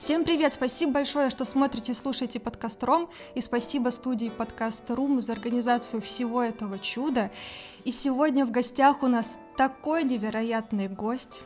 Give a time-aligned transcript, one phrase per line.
[0.00, 0.50] Всем привет!
[0.54, 6.00] Спасибо большое, что смотрите и слушаете подкаст Ром, и спасибо студии подкаст Рум за организацию
[6.00, 7.30] всего этого чуда.
[7.84, 11.44] И сегодня в гостях у нас такой невероятный гость,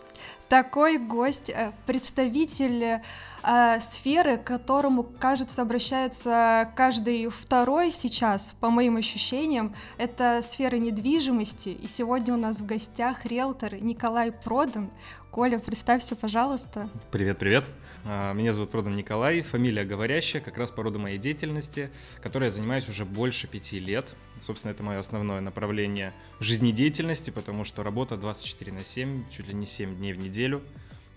[0.49, 3.01] такой гость, э, представитель
[3.43, 11.69] э, сферы, к которому, кажется, обращается каждый второй сейчас, по моим ощущениям, это сфера недвижимости.
[11.71, 14.91] И сегодня у нас в гостях риэлтор Николай Продан.
[15.31, 16.89] Коля, представься, пожалуйста.
[17.11, 17.69] Привет, привет.
[18.05, 21.91] А, меня зовут Продан Николай, фамилия говорящая, как раз по роду моей деятельности,
[22.23, 24.15] которой я занимаюсь уже больше пяти лет.
[24.41, 29.67] Собственно, это мое основное направление жизнедеятельности, потому что работа 24 на 7, чуть ли не
[29.67, 30.63] 7 дней в неделю.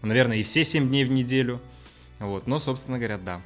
[0.02, 1.62] Наверное, и все 7 дней в неделю.
[2.20, 2.48] Вот.
[2.48, 3.42] Но, собственно говоря, да,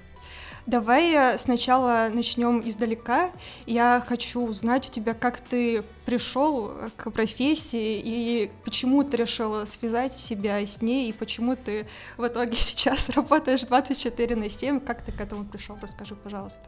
[0.68, 3.32] Давай сначала начнем издалека.
[3.66, 10.14] Я хочу узнать у тебя, как ты пришел к профессии и почему ты решила связать
[10.14, 14.80] себя с ней и почему ты в итоге сейчас работаешь 24 на 7.
[14.82, 15.78] Как ты к этому пришел?
[15.82, 16.62] Расскажи, пожалуйста.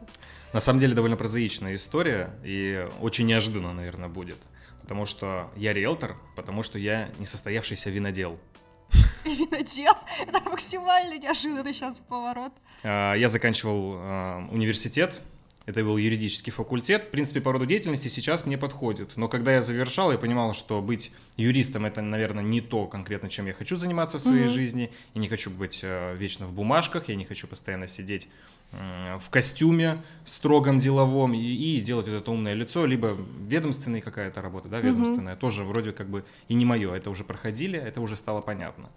[0.52, 4.38] На самом деле довольно прозаичная история и очень неожиданно, наверное, будет.
[4.84, 8.38] Потому что я риэлтор, потому что я несостоявшийся винодел.
[9.24, 9.94] Винодел?
[10.26, 12.52] Это максимально неожиданный сейчас поворот.
[12.82, 15.22] А, я заканчивал а, университет,
[15.66, 17.04] это был юридический факультет.
[17.04, 19.16] В принципе, по роду деятельности сейчас мне подходит.
[19.16, 23.46] Но когда я завершал, я понимал, что быть юристом это, наверное, не то конкретно, чем
[23.46, 24.48] я хочу заниматься в своей mm-hmm.
[24.48, 24.90] жизни.
[25.14, 28.28] Я не хочу быть э, вечно в бумажках, я не хочу постоянно сидеть
[28.72, 33.16] в костюме строгом деловом и, и делать вот это умное лицо, либо
[33.48, 35.38] ведомственная какая-то работа, да, ведомственная, mm-hmm.
[35.38, 36.92] тоже вроде как бы и не мое.
[36.92, 38.90] Это уже проходили, это уже стало понятно.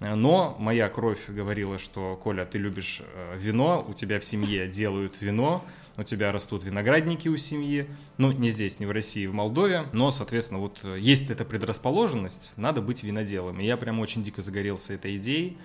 [0.00, 5.20] Но моя кровь говорила, что, Коля, ты любишь э, вино, у тебя в семье делают
[5.20, 5.62] вино,
[5.98, 10.10] у тебя растут виноградники у семьи, ну, не здесь, не в России, в Молдове, но,
[10.10, 13.60] соответственно, вот э, есть эта предрасположенность, надо быть виноделом.
[13.60, 15.58] И я прям очень дико загорелся этой идеей,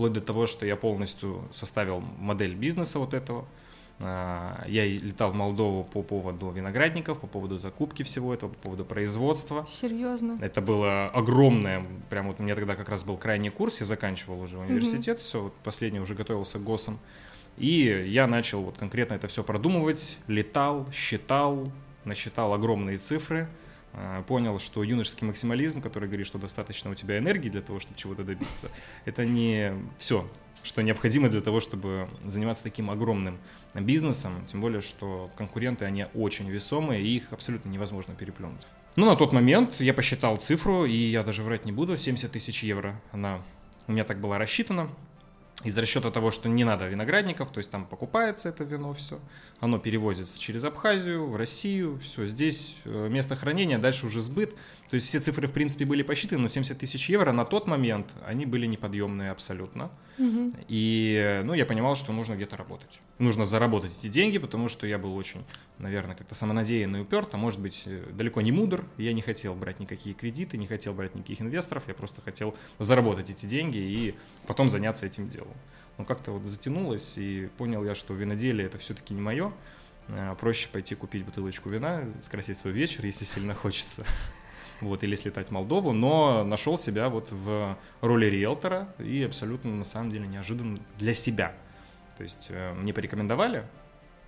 [0.00, 3.44] вплоть до того, что я полностью составил модель бизнеса вот этого,
[3.98, 8.86] а, я летал в Молдову по поводу виноградников, по поводу закупки всего этого, по поводу
[8.86, 9.66] производства.
[9.68, 10.38] Серьезно?
[10.40, 14.40] Это было огромное, прям вот у меня тогда как раз был крайний курс, я заканчивал
[14.40, 15.22] уже университет, mm-hmm.
[15.22, 16.98] все, вот последний уже готовился к ГОСам.
[17.58, 21.70] И я начал вот конкретно это все продумывать, летал, считал,
[22.06, 23.48] насчитал огромные цифры,
[24.26, 28.24] понял, что юношеский максимализм, который говорит, что достаточно у тебя энергии для того, чтобы чего-то
[28.24, 28.68] добиться,
[29.04, 30.28] это не все
[30.62, 33.38] что необходимо для того, чтобы заниматься таким огромным
[33.74, 38.66] бизнесом, тем более, что конкуренты, они очень весомые, и их абсолютно невозможно переплюнуть.
[38.96, 42.62] Ну, на тот момент я посчитал цифру, и я даже врать не буду, 70 тысяч
[42.62, 43.40] евро она
[43.86, 44.88] у меня так была рассчитана,
[45.64, 49.20] из расчета того, что не надо виноградников, то есть там покупается это вино, все,
[49.60, 54.54] оно перевозится через Абхазию, в Россию, все, здесь э, место хранения, дальше уже сбыт,
[54.88, 58.08] то есть все цифры, в принципе, были посчитаны, но 70 тысяч евро на тот момент,
[58.26, 59.90] они были неподъемные абсолютно,
[60.68, 64.98] и, ну, я понимал, что нужно где-то работать, нужно заработать эти деньги, потому что я
[64.98, 65.44] был очень,
[65.78, 69.54] наверное, как-то самонадеянный и уперт, а может быть, э, далеко не мудр, я не хотел
[69.54, 74.14] брать никакие кредиты, не хотел брать никаких инвесторов, я просто хотел заработать эти деньги и
[74.46, 75.54] потом заняться этим делом.
[75.98, 79.52] Но как-то вот затянулось, и понял я, что виноделие это все-таки не мое.
[80.08, 84.04] А, проще пойти купить бутылочку вина, скрасить свой вечер, если сильно хочется.
[84.80, 89.84] Вот, или слетать в Молдову, но нашел себя вот в роли риэлтора и абсолютно на
[89.84, 91.52] самом деле неожиданно для себя.
[92.16, 93.64] То есть э, мне порекомендовали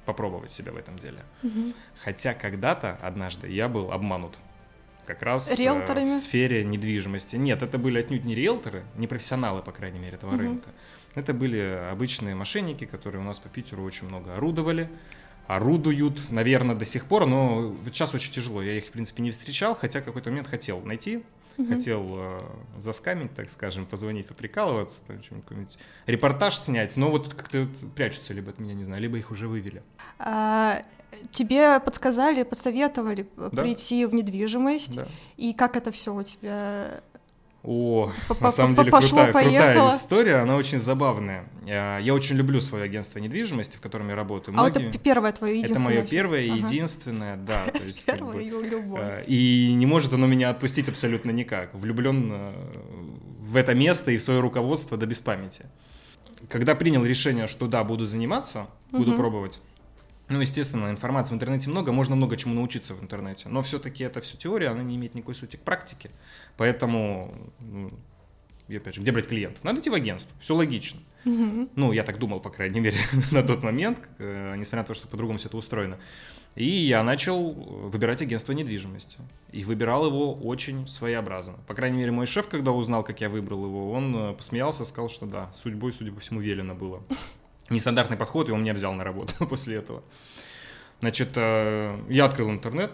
[0.05, 1.21] попробовать себя в этом деле.
[1.43, 1.73] Угу.
[2.03, 4.37] Хотя когда-то, однажды, я был обманут
[5.07, 6.11] как раз Риэлторами?
[6.11, 7.37] в сфере недвижимости.
[7.37, 10.39] Нет, это были отнюдь не риэлторы, не профессионалы, по крайней мере, этого угу.
[10.39, 10.71] рынка.
[11.15, 14.89] Это были обычные мошенники, которые у нас по Питеру очень много орудовали,
[15.47, 18.63] орудуют, наверное, до сих пор, но сейчас очень тяжело.
[18.63, 21.23] Я их, в принципе, не встречал, хотя какой-то момент хотел найти,
[21.59, 21.69] угу.
[21.69, 22.41] хотел э,
[22.79, 28.61] заскамить, так скажем, позвонить, поприкалываться, там, какой-нибудь репортаж снять, но вот как-то прячутся либо от
[28.61, 29.83] меня, не знаю, либо их уже вывели.
[30.19, 30.83] А,
[31.31, 33.51] тебе подсказали, посоветовали да?
[33.51, 35.09] прийти в недвижимость, да.
[35.37, 37.03] и как это все у тебя
[37.65, 41.45] о, на самом деле крутая, крутая история, она очень забавная.
[41.65, 44.59] Я, я очень люблю свое агентство недвижимости, в котором я работаю.
[44.59, 45.93] А это первое твое единственное?
[45.93, 47.67] Это мое первое и единственное, да.
[48.07, 49.01] Первое бы, любовь.
[49.01, 51.73] Э, и не может оно меня отпустить абсолютно никак.
[51.73, 52.53] Влюблен э,
[53.41, 55.67] в это место и в свое руководство до беспамяти.
[56.49, 59.61] Когда принял решение, что да, буду заниматься, буду пробовать,
[60.29, 64.21] ну, естественно, информации в интернете много, можно много чему научиться в интернете, но все-таки это
[64.21, 66.11] все теория, она не имеет никакой сути к практике.
[66.57, 67.53] Поэтому
[68.69, 69.63] и опять же, где брать клиентов?
[69.65, 71.01] Надо идти в агентство, все логично.
[71.25, 72.97] Ну, я так думал, по крайней мере,
[73.31, 75.99] на тот момент, э, несмотря на то, что по-другому все это устроено.
[76.55, 79.19] И я начал выбирать агентство недвижимости.
[79.53, 81.55] И выбирал его очень своеобразно.
[81.67, 85.09] По крайней мере, мой шеф, когда узнал, как я выбрал его, он э, посмеялся, сказал,
[85.09, 87.03] что да, судьбой, судя по всему, велено было.
[87.71, 90.03] Нестандартный подход, и он меня взял на работу после этого.
[91.01, 92.93] Значит, э, я открыл интернет,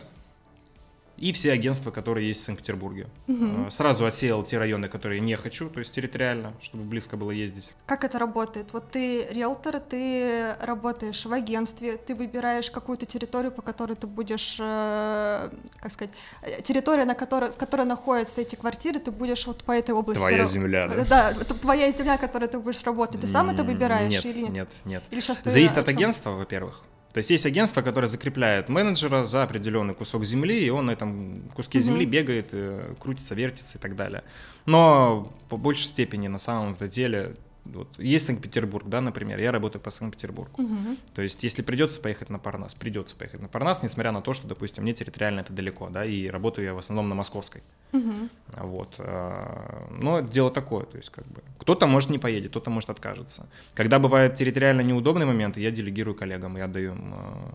[1.19, 3.09] и все агентства, которые есть в Санкт-Петербурге.
[3.27, 3.71] Угу.
[3.71, 7.73] Сразу отсеял те районы, которые не хочу, то есть территориально, чтобы близко было ездить.
[7.87, 8.73] Как это работает?
[8.73, 14.57] Вот ты риэлтор, ты работаешь в агентстве, ты выбираешь какую-то территорию, по которой ты будешь,
[14.61, 15.51] э,
[15.81, 19.73] как сказать, э, территория, на которой, в которой находятся эти квартиры, ты будешь вот по
[19.73, 20.21] этой области.
[20.21, 21.05] Твоя земля, да?
[21.05, 23.21] Да, это твоя земля, которой ты будешь работать.
[23.21, 24.53] Ты сам это выбираешь нет, или нет?
[24.53, 25.03] Нет, нет.
[25.11, 26.85] Или сейчас Зависит от агентства, во-первых.
[27.19, 31.43] То есть есть агентство, которое закрепляет менеджера за определенный кусок земли, и он на этом
[31.53, 31.83] куске mm-hmm.
[31.83, 34.23] земли бегает, э, крутится, вертится и так далее.
[34.67, 37.35] Но по большей степени на самом-то деле
[37.73, 40.63] вот есть Санкт-Петербург, да, например, я работаю по Санкт-Петербургу.
[40.63, 40.97] Угу.
[41.15, 44.49] То есть, если придется поехать на Парнас, придется поехать на Парнас, несмотря на то, что,
[44.49, 47.63] допустим, мне территориально это далеко, да, и работаю я в основном на Московской.
[47.93, 48.29] Угу.
[48.63, 48.95] Вот.
[48.99, 53.49] Э, но дело такое, то есть, как бы, кто-то может не поедет, кто-то может откажется.
[53.75, 57.55] Когда бывают территориально неудобные моменты, я делегирую коллегам, я отдаю им э,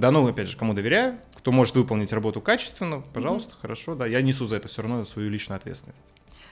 [0.00, 4.06] да, ну, опять же, кому доверяю, кто может выполнить работу качественно, пожалуйста, mm хорошо, да,
[4.06, 6.04] я несу за это все равно свою личную ответственность.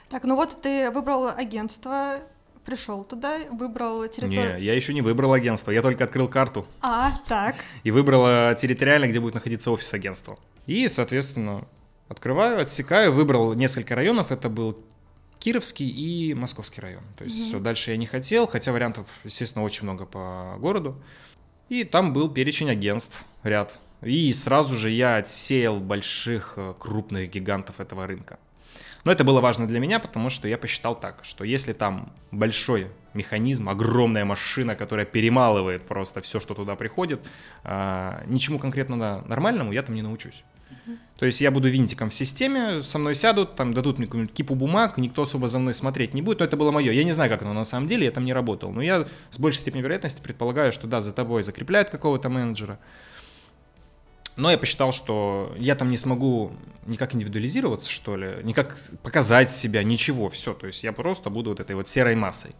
[0.09, 2.19] Так, ну вот ты выбрал агентство,
[2.69, 4.57] пришел туда, выбрал территорию.
[4.57, 6.67] Не, я еще не выбрал агентство, я только открыл карту.
[6.81, 7.55] А, так.
[7.83, 10.37] И выбрал территориально, где будет находиться офис агентства.
[10.67, 11.67] И, соответственно,
[12.07, 14.77] открываю, отсекаю, выбрал несколько районов, это был
[15.39, 17.03] Кировский и Московский район.
[17.17, 17.47] То есть угу.
[17.47, 21.01] все, дальше я не хотел, хотя вариантов, естественно, очень много по городу.
[21.69, 23.79] И там был перечень агентств, ряд.
[24.01, 28.37] И сразу же я отсеял больших, э, крупных гигантов этого рынка.
[29.05, 32.87] Но это было важно для меня, потому что я посчитал так, что если там большой
[33.13, 37.25] механизм, огромная машина, которая перемалывает просто все, что туда приходит,
[37.63, 40.43] а, ничему конкретно нормальному я там не научусь.
[41.17, 44.55] То есть я буду винтиком в системе, со мной сядут, там дадут мне какую-нибудь кипу
[44.55, 46.93] бумаг, никто особо за мной смотреть не будет, но это было мое.
[46.93, 48.71] Я не знаю, как оно на самом деле, я там не работал.
[48.71, 52.79] Но я с большей степенью вероятности предполагаю, что да, за тобой закрепляют какого-то менеджера,
[54.39, 56.53] но я посчитал, что я там не смогу
[56.85, 60.53] никак индивидуализироваться, что ли, никак показать себя, ничего, все.
[60.53, 62.55] То есть я просто буду вот этой вот серой массой.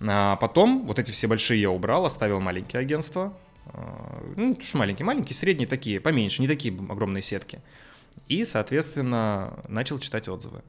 [0.00, 3.32] А потом вот эти все большие я убрал, оставил маленькие агентства.
[3.66, 7.60] А, ну, что маленькие, маленькие, средние такие, поменьше, не такие огромные сетки.
[8.26, 10.62] И, соответственно, начал читать отзывы.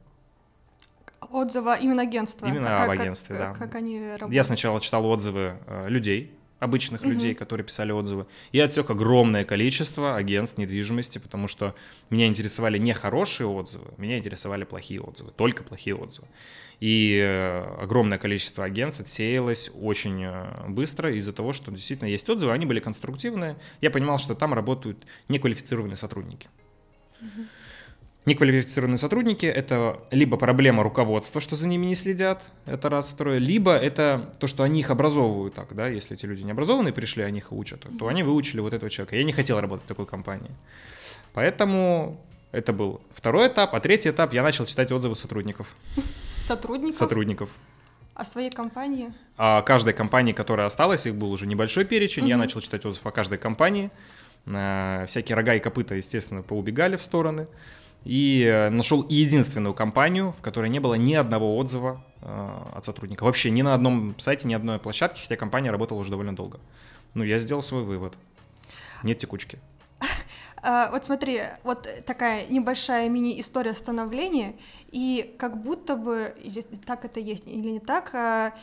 [1.22, 2.46] Отзывы именно агентства?
[2.46, 3.66] Именно как, об агентстве, как, да.
[3.66, 4.31] Как они работают?
[4.31, 7.09] Я сначала читал отзывы э, людей, обычных mm-hmm.
[7.09, 8.25] людей, которые писали отзывы.
[8.51, 11.75] И отсек огромное количество агентств недвижимости, потому что
[12.09, 16.27] меня интересовали не хорошие отзывы, меня интересовали плохие отзывы, только плохие отзывы.
[16.79, 22.53] И э, огромное количество агентств отсеялось очень э, быстро из-за того, что действительно есть отзывы,
[22.53, 23.57] они были конструктивные.
[23.81, 26.50] Я понимал, что там работают неквалифицированные сотрудники.
[27.21, 27.47] Mm-hmm.
[28.30, 33.76] Неквалифицированные сотрудники— это либо проблема руководства, что за ними не следят, это раз, второе, либо
[33.76, 37.40] это то, что они их образовывают так, да, если эти люди не образованные пришли, они
[37.40, 39.16] их учат, то они выучили вот этого человека.
[39.16, 40.52] Я не хотел работать в такой компании.
[41.34, 45.76] Поэтому это был второй этап, а третий этап я начал читать отзывы сотрудников.
[46.40, 46.98] Сотрудников?
[46.98, 47.50] Сотрудников.
[48.14, 49.12] О своей компании?
[49.38, 52.30] О каждой компании, которая осталась, их был уже небольшой перечень, угу.
[52.30, 53.90] я начал читать отзыв о каждой компании.
[54.45, 57.48] Э, всякие рога и копыта, естественно, поубегали в стороны
[58.03, 63.23] и э, нашел единственную компанию, в которой не было ни одного отзыва э, от сотрудника.
[63.23, 66.59] Вообще ни на одном сайте, ни одной площадке, хотя компания работала уже довольно долго.
[67.13, 68.13] Ну, я сделал свой вывод.
[69.03, 69.59] Нет текучки.
[70.61, 74.56] А, вот смотри, вот такая небольшая мини-история становления,
[74.91, 76.35] и как будто бы,
[76.85, 78.53] так это есть или не так, а,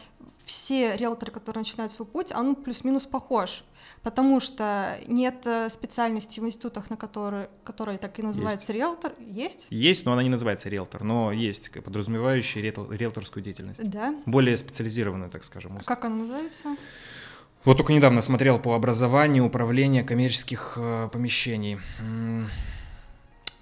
[0.47, 3.63] все риэлторы, которые начинают свой путь, он плюс-минус похож
[4.03, 8.79] потому что нет э, специальности в институтах, на которые, которые так и называется есть.
[8.79, 9.13] риэлтор.
[9.19, 9.67] Есть?
[9.71, 13.83] Есть, но она не называется риэлтор, но есть подразумевающая риэлторскую деятельность.
[13.83, 14.15] Да?
[14.25, 15.79] Более специализированную, так скажем.
[15.79, 16.77] А как она называется?
[17.65, 21.79] Вот только недавно смотрел по образованию управления коммерческих э, помещений.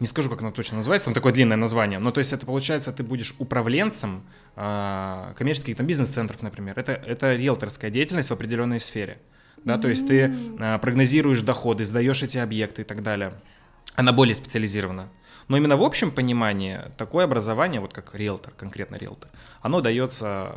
[0.01, 1.99] Не скажу, как она точно называется, там такое длинное название.
[1.99, 4.25] Но то есть это получается, ты будешь управленцем
[4.57, 6.79] э, коммерческих там бизнес-центров, например.
[6.79, 9.19] Это, это риэлторская деятельность в определенной сфере
[9.65, 13.35] да, то есть ты а, прогнозируешь доходы, сдаешь эти объекты и так далее.
[13.95, 15.09] Она более специализирована.
[15.49, 20.55] Но именно в общем понимании такое образование, вот как риэлтор, конкретно риэлтор, оно дается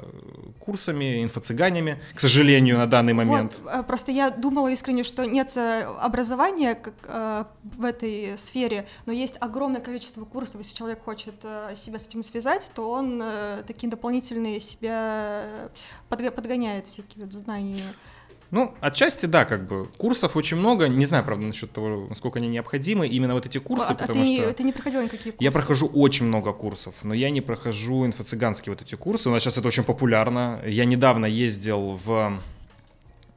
[0.60, 3.53] курсами, инфо-цыганями, к сожалению, на данный момент.
[3.63, 9.38] Вот, просто я думала искренне, что нет образования как, э, в этой сфере, но есть
[9.39, 13.89] огромное количество курсов, если человек хочет э, себя с этим связать, то он э, такие
[13.89, 15.70] дополнительные себя
[16.10, 17.94] подгоняет всякие вот знания.
[18.50, 20.88] Ну, отчасти да, как бы курсов очень много.
[20.88, 23.08] Не знаю, правда, насчет того, насколько они необходимы.
[23.08, 24.54] Именно вот эти курсы, а, потому а ты, что...
[24.54, 25.44] ты не проходил никакие курсы?
[25.44, 29.30] Я прохожу очень много курсов, но я не прохожу инфо-цыганские вот эти курсы.
[29.30, 30.62] У нас сейчас это очень популярно.
[30.66, 32.39] Я недавно ездил в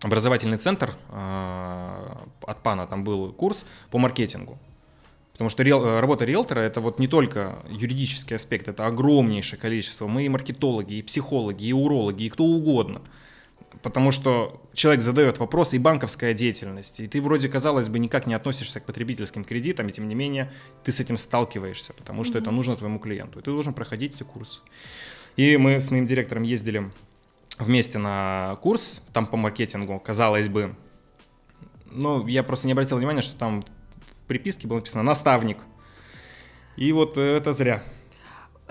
[0.02, 4.58] образовательный центр э, от ПАНа, там был курс по маркетингу.
[5.32, 10.06] Потому что риэл, работа риэлтора это вот не только юридический аспект, это огромнейшее количество.
[10.06, 13.00] Мы и маркетологи, и психологи, и урологи, и кто угодно.
[13.82, 18.34] Потому что человек задает вопрос и банковская деятельность, и ты вроде, казалось бы, никак не
[18.34, 20.52] относишься к потребительским кредитам, и тем не менее
[20.84, 22.42] ты с этим сталкиваешься, потому что mm-hmm.
[22.42, 24.60] это нужно твоему клиенту, и ты должен проходить эти курсы.
[25.36, 26.90] И мы с моим директором ездили
[27.58, 30.74] вместе на курс, там по маркетингу, казалось бы,
[31.90, 35.58] ну, я просто не обратил внимания, что там в приписке было написано «наставник».
[36.76, 37.82] И вот это зря.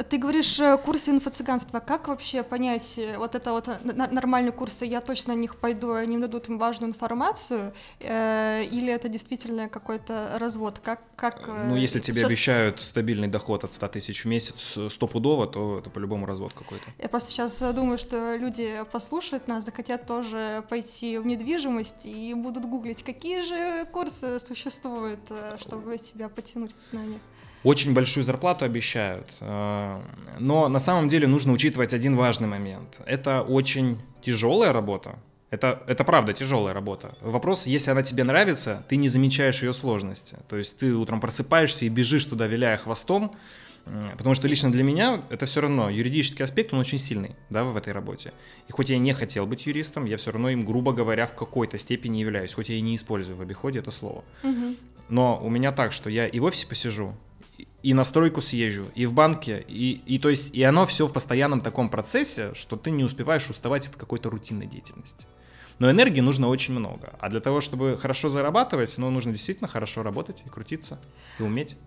[0.07, 1.79] Ты говоришь э, курсы инфо-цыганства.
[1.79, 5.93] Как вообще понять, э, вот это вот э, нормальные курсы, я точно на них пойду,
[5.93, 10.79] они мне дадут им важную информацию, э, или это действительно какой-то развод?
[10.79, 12.31] Как, как, ну, если тебе сейчас...
[12.31, 16.85] обещают стабильный доход от 100 тысяч в месяц стопудово, то это по-любому развод какой-то.
[16.97, 22.65] Я просто сейчас думаю, что люди послушают нас, захотят тоже пойти в недвижимость и будут
[22.65, 25.19] гуглить, какие же курсы существуют,
[25.59, 27.19] чтобы себя потянуть в знания
[27.63, 29.27] очень большую зарплату обещают.
[29.41, 30.01] Э,
[30.39, 32.97] но на самом деле нужно учитывать один важный момент.
[33.05, 35.19] Это очень тяжелая работа.
[35.51, 37.15] Это, это правда тяжелая работа.
[37.21, 40.37] Вопрос, если она тебе нравится, ты не замечаешь ее сложности.
[40.47, 43.31] То есть ты утром просыпаешься и бежишь туда, виляя хвостом,
[44.17, 47.75] потому что лично для меня это все равно юридический аспект, он очень сильный да, в
[47.75, 48.31] этой работе.
[48.67, 51.79] И хоть я не хотел быть юристом, я все равно им, грубо говоря, в какой-то
[51.79, 54.23] степени являюсь, хоть я и не использую в обиходе это слово.
[54.43, 54.75] Угу.
[55.09, 57.15] Но у меня так, что я и в офисе посижу,
[57.81, 61.13] и на стройку съезжу, и в банке, и, и то есть, и оно все в
[61.13, 65.27] постоянном таком процессе, что ты не успеваешь уставать от какой-то рутинной деятельности.
[65.79, 67.13] Но энергии нужно очень много.
[67.19, 70.99] А для того, чтобы хорошо зарабатывать, ну, нужно действительно хорошо работать и крутиться,
[71.39, 71.77] и уметь.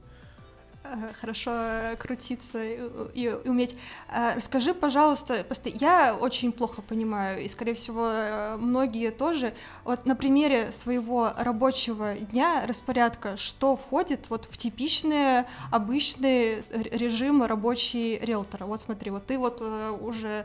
[0.92, 2.78] Э, хорошо крутиться и,
[3.14, 3.76] и уметь.
[4.08, 10.04] Э, расскажи, пожалуйста, просто я очень плохо понимаю, и, скорее всего, э, многие тоже, вот
[10.04, 18.66] на примере своего рабочего дня, распорядка, что входит вот в типичный обычный режим рабочий риэлтора.
[18.66, 20.44] Вот смотри, вот ты вот уже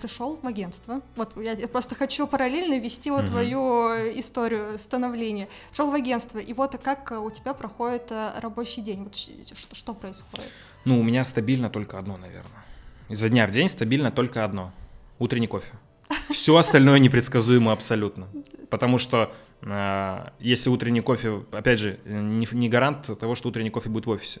[0.00, 3.28] пришел в агентство, вот я просто хочу параллельно вести вот mm-hmm.
[3.28, 5.48] твою историю становления.
[5.70, 10.50] Пришел в агентство, и вот как у тебя проходит рабочий день, вот что что, происходит?
[10.84, 12.64] Ну, у меня стабильно только одно, наверное.
[13.08, 14.72] Изо дня в день стабильно только одно.
[15.18, 15.72] Утренний кофе.
[16.30, 18.26] Все остальное непредсказуемо абсолютно.
[18.70, 23.88] Потому что э, если утренний кофе, опять же, не, не гарант того, что утренний кофе
[23.88, 24.40] будет в офисе.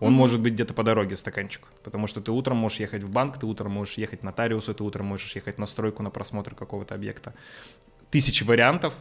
[0.00, 0.16] Он mm-hmm.
[0.16, 1.62] может быть где-то по дороге, стаканчик.
[1.84, 4.82] Потому что ты утром можешь ехать в банк, ты утром можешь ехать к нотариусу, ты
[4.82, 7.34] утром можешь ехать на стройку, на просмотр какого-то объекта.
[8.10, 8.94] Тысячи вариантов,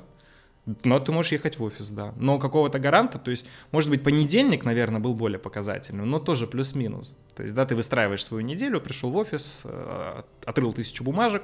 [0.83, 2.13] но ты можешь ехать в офис, да.
[2.17, 7.15] Но какого-то гаранта, то есть, может быть, понедельник, наверное, был более показательным, но тоже плюс-минус.
[7.35, 11.43] То есть, да, ты выстраиваешь свою неделю, пришел в офис, э, отрыл тысячу бумажек,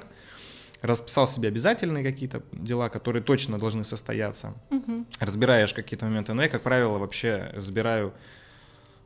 [0.82, 5.06] расписал себе обязательные какие-то дела, которые точно должны состояться, угу.
[5.18, 6.34] разбираешь какие-то моменты.
[6.34, 8.12] Но я, как правило, вообще разбираю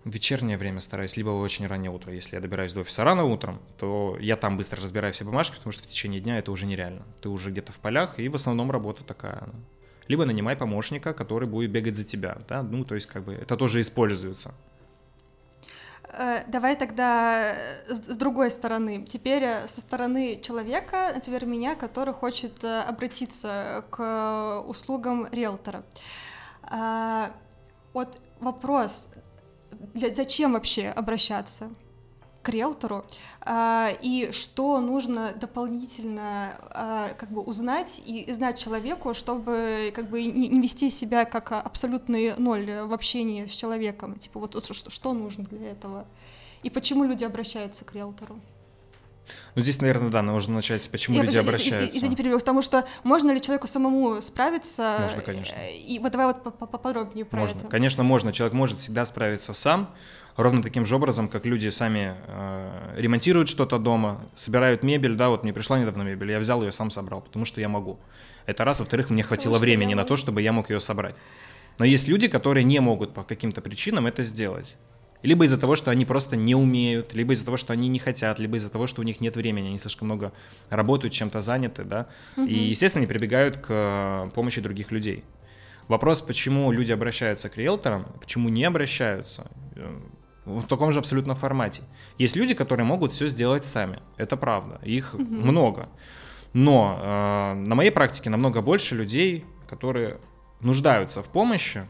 [0.05, 2.13] в вечернее время стараюсь, либо очень раннее утро.
[2.13, 5.73] Если я добираюсь до офиса рано утром, то я там быстро разбираю все бумажки, потому
[5.73, 7.03] что в течение дня это уже нереально.
[7.21, 9.49] Ты уже где-то в полях, и в основном работа такая
[10.09, 13.57] либо нанимай помощника, который будет бегать за тебя, да, ну, то есть как бы это
[13.57, 14.53] тоже используется.
[16.13, 17.55] Э, давай тогда
[17.87, 19.05] с другой стороны.
[19.05, 25.85] Теперь э, со стороны человека, например, меня, который хочет э, обратиться к услугам риэлтора.
[27.93, 29.09] Вот вопрос,
[29.95, 31.71] зачем вообще обращаться?
[32.43, 33.05] к риэлтору,
[33.43, 40.23] а, и что нужно дополнительно а, как бы узнать и знать человеку, чтобы как бы
[40.25, 44.19] не вести себя как абсолютный ноль в общении с человеком.
[44.19, 46.07] Типа вот что, что нужно для этого?
[46.63, 48.41] И почему люди обращаются к риэлтору?
[49.55, 51.99] Ну, здесь, наверное, да, нужно начать, почему Я, люди подожди, обращаются.
[51.99, 54.99] Извини, перебью, потому что можно ли человеку самому справиться?
[55.01, 55.57] Можно, конечно.
[55.87, 57.59] И вот давай вот поподробнее про можно.
[57.59, 57.69] это.
[57.69, 58.33] Конечно, можно.
[58.33, 59.95] Человек может всегда справиться сам,
[60.37, 65.43] ровно таким же образом, как люди сами э, ремонтируют что-то дома, собирают мебель, да, вот
[65.43, 67.99] мне пришла недавно мебель, я взял ее, сам собрал, потому что я могу.
[68.47, 71.15] Это раз, во-вторых, мне хватило потому времени на то, чтобы я мог ее собрать.
[71.79, 74.77] Но есть люди, которые не могут по каким-то причинам это сделать.
[75.23, 78.39] Либо из-за того, что они просто не умеют, либо из-за того, что они не хотят,
[78.39, 80.33] либо из-за того, что у них нет времени, они слишком много
[80.71, 82.07] работают, чем-то заняты, да.
[82.37, 82.47] Угу.
[82.47, 85.25] И, естественно, они прибегают к помощи других людей.
[85.89, 89.91] Вопрос, почему люди обращаются к риэлторам, почему не обращаются, э,
[90.45, 91.83] в таком же абсолютно формате.
[92.17, 95.23] Есть люди, которые могут все сделать сами, это правда, их угу.
[95.25, 95.89] много.
[96.53, 100.19] Но э, на моей практике намного больше людей, которые
[100.61, 101.85] нуждаются в помощи,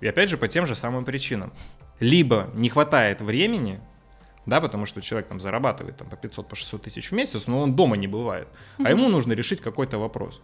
[0.00, 1.52] и опять же по тем же самым причинам.
[2.00, 3.80] Либо не хватает времени,
[4.46, 7.60] да, потому что человек там зарабатывает там, по 500, по 600 тысяч в месяц, но
[7.60, 8.86] он дома не бывает, угу.
[8.86, 10.40] а ему нужно решить какой-то вопрос.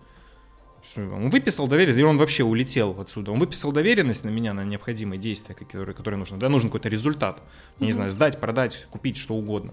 [0.97, 3.33] Он выписал доверенность, или он вообще улетел отсюда.
[3.33, 6.37] Он выписал доверенность на меня, на необходимые действия, которые, которые нужны.
[6.37, 7.39] Да, нужен какой-то результат.
[7.39, 7.85] Mm-hmm.
[7.87, 9.73] не знаю, сдать, продать, купить, что угодно.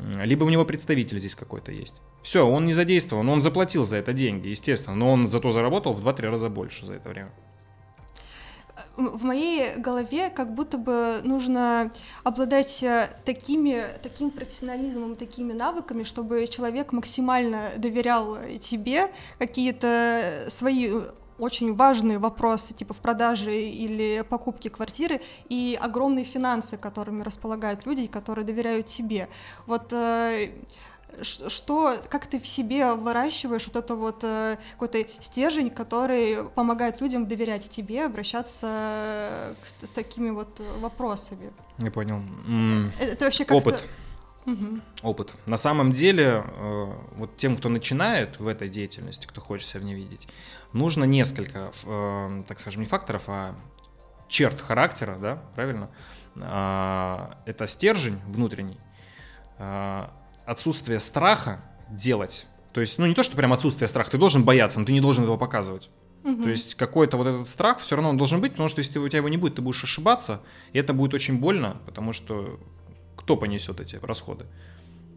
[0.00, 1.94] Либо у него представитель здесь какой-то есть.
[2.22, 6.04] Все, он не задействован, он заплатил за это деньги, естественно, но он зато заработал в
[6.04, 7.30] 2-3 раза больше за это время
[8.96, 11.90] в моей голове как будто бы нужно
[12.24, 20.90] обладать э, такими, таким профессионализмом, такими навыками, чтобы человек максимально доверял тебе какие-то свои
[21.38, 28.06] очень важные вопросы, типа в продаже или покупке квартиры, и огромные финансы, которыми располагают люди,
[28.06, 29.28] которые доверяют тебе.
[29.66, 30.50] Вот э,
[31.22, 37.26] что, как ты в себе выращиваешь вот это вот э, какой-то стержень, который помогает людям
[37.26, 41.52] доверять тебе, обращаться с, с такими вот вопросами.
[41.78, 42.22] Не понял.
[42.98, 43.88] Это, это вообще как Опыт.
[44.46, 44.80] Угу.
[45.02, 45.34] Опыт.
[45.46, 49.84] На самом деле, э, вот тем, кто начинает в этой деятельности, кто хочет себя в
[49.84, 50.28] ней видеть,
[50.72, 53.56] нужно несколько, э, так скажем, не факторов, а
[54.28, 55.90] черт характера, да, правильно?
[56.36, 58.78] А, это стержень внутренний,
[59.58, 60.10] а,
[60.46, 61.60] отсутствие страха
[61.90, 62.46] делать.
[62.72, 65.00] То есть, ну не то, что прям отсутствие страха, ты должен бояться, но ты не
[65.00, 65.90] должен его показывать.
[66.24, 66.42] Угу.
[66.42, 69.08] То есть какой-то вот этот страх все равно он должен быть, потому что если у
[69.08, 70.40] тебя его не будет, ты будешь ошибаться,
[70.72, 72.58] и это будет очень больно, потому что
[73.16, 74.46] кто понесет эти расходы?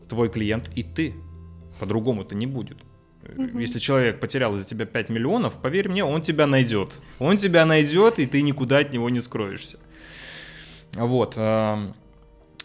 [0.08, 1.16] Твой клиент и ты.
[1.80, 2.78] По-другому это не будет.
[3.24, 3.60] Угу.
[3.60, 6.94] Если человек потерял из-за тебя 5 миллионов, поверь мне, он тебя найдет.
[7.20, 9.80] Он тебя найдет, и ты никуда от него не скроешься.
[10.96, 11.38] Вот.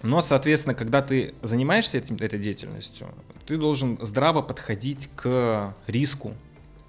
[0.05, 3.09] Но, соответственно, когда ты занимаешься этим, этой деятельностью,
[3.47, 6.35] ты должен здраво подходить к риску.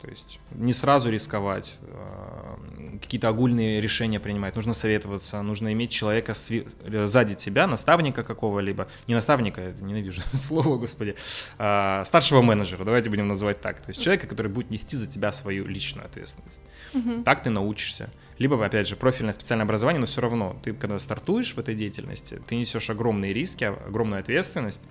[0.02, 6.34] То есть не сразу рисковать, э, какие-то огульные решения принимать, нужно советоваться, нужно иметь человека
[6.36, 11.16] сзади тебя, наставника какого-либо, не наставника, ненавижу слово, господи,
[11.58, 15.32] а старшего менеджера, давайте будем называть так, то есть человека, который будет нести за тебя
[15.32, 16.62] свою личную ответственность.
[16.94, 17.24] Угу.
[17.24, 21.54] Так ты научишься либо, опять же, профильное специальное образование, но все равно ты, когда стартуешь
[21.54, 24.82] в этой деятельности, ты несешь огромные риски, огромную ответственность,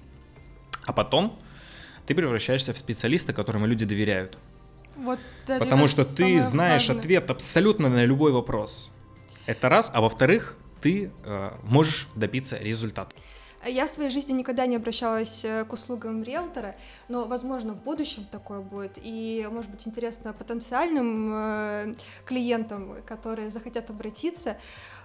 [0.85, 1.39] а потом
[2.07, 4.39] ты превращаешься в специалиста, которому люди доверяют.
[4.97, 7.01] Вот Потому что ты знаешь важное.
[7.01, 8.91] ответ абсолютно на любой вопрос.
[9.47, 13.15] Это раз, а во-вторых, ты э, можешь добиться результата.
[13.67, 16.77] Я в своей жизни никогда не обращалась э, к услугам риэлтора,
[17.09, 18.99] но, возможно, в будущем такое будет.
[19.01, 24.57] И, может быть, интересно потенциальным э, клиентам, которые захотят обратиться,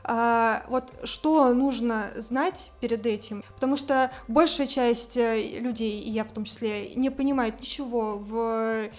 [0.03, 6.23] а, вот что нужно знать перед этим, потому что большая часть э, людей, и я
[6.23, 8.89] в том числе, не понимает ничего в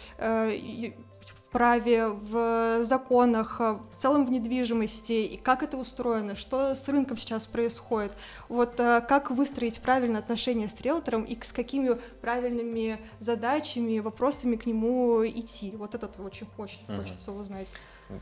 [1.51, 7.47] праве, в законах, в целом в недвижимости, и как это устроено, что с рынком сейчас
[7.47, 8.13] происходит,
[8.49, 14.67] вот э, как выстроить правильные отношения с риэлтором и с какими правильными задачами, вопросами к
[14.67, 15.73] нему идти.
[15.77, 16.99] Вот это очень, очень угу.
[16.99, 17.69] хочется узнать.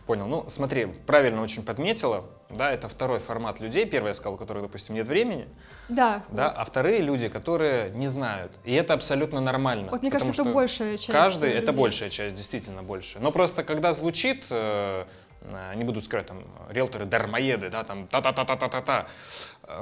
[0.07, 0.27] Понял.
[0.27, 2.24] Ну, смотри, правильно очень подметила.
[2.51, 3.87] Да, это второй формат людей.
[3.87, 5.48] Первый я сказал, у которых, допустим, нет времени.
[5.88, 6.22] Да.
[6.31, 6.55] Да, вот.
[6.59, 8.53] а вторые люди, которые не знают.
[8.64, 9.88] И это абсолютно нормально.
[9.90, 11.12] Вот мне кажется, это большая часть.
[11.12, 11.62] Каждый, людей.
[11.62, 13.22] это большая часть, действительно большая.
[13.22, 15.05] Но просто когда звучит, э,
[15.42, 19.07] э, не буду сказать, там, риэлторы дармоеды, да, там, та-та-та-та-та-та-та.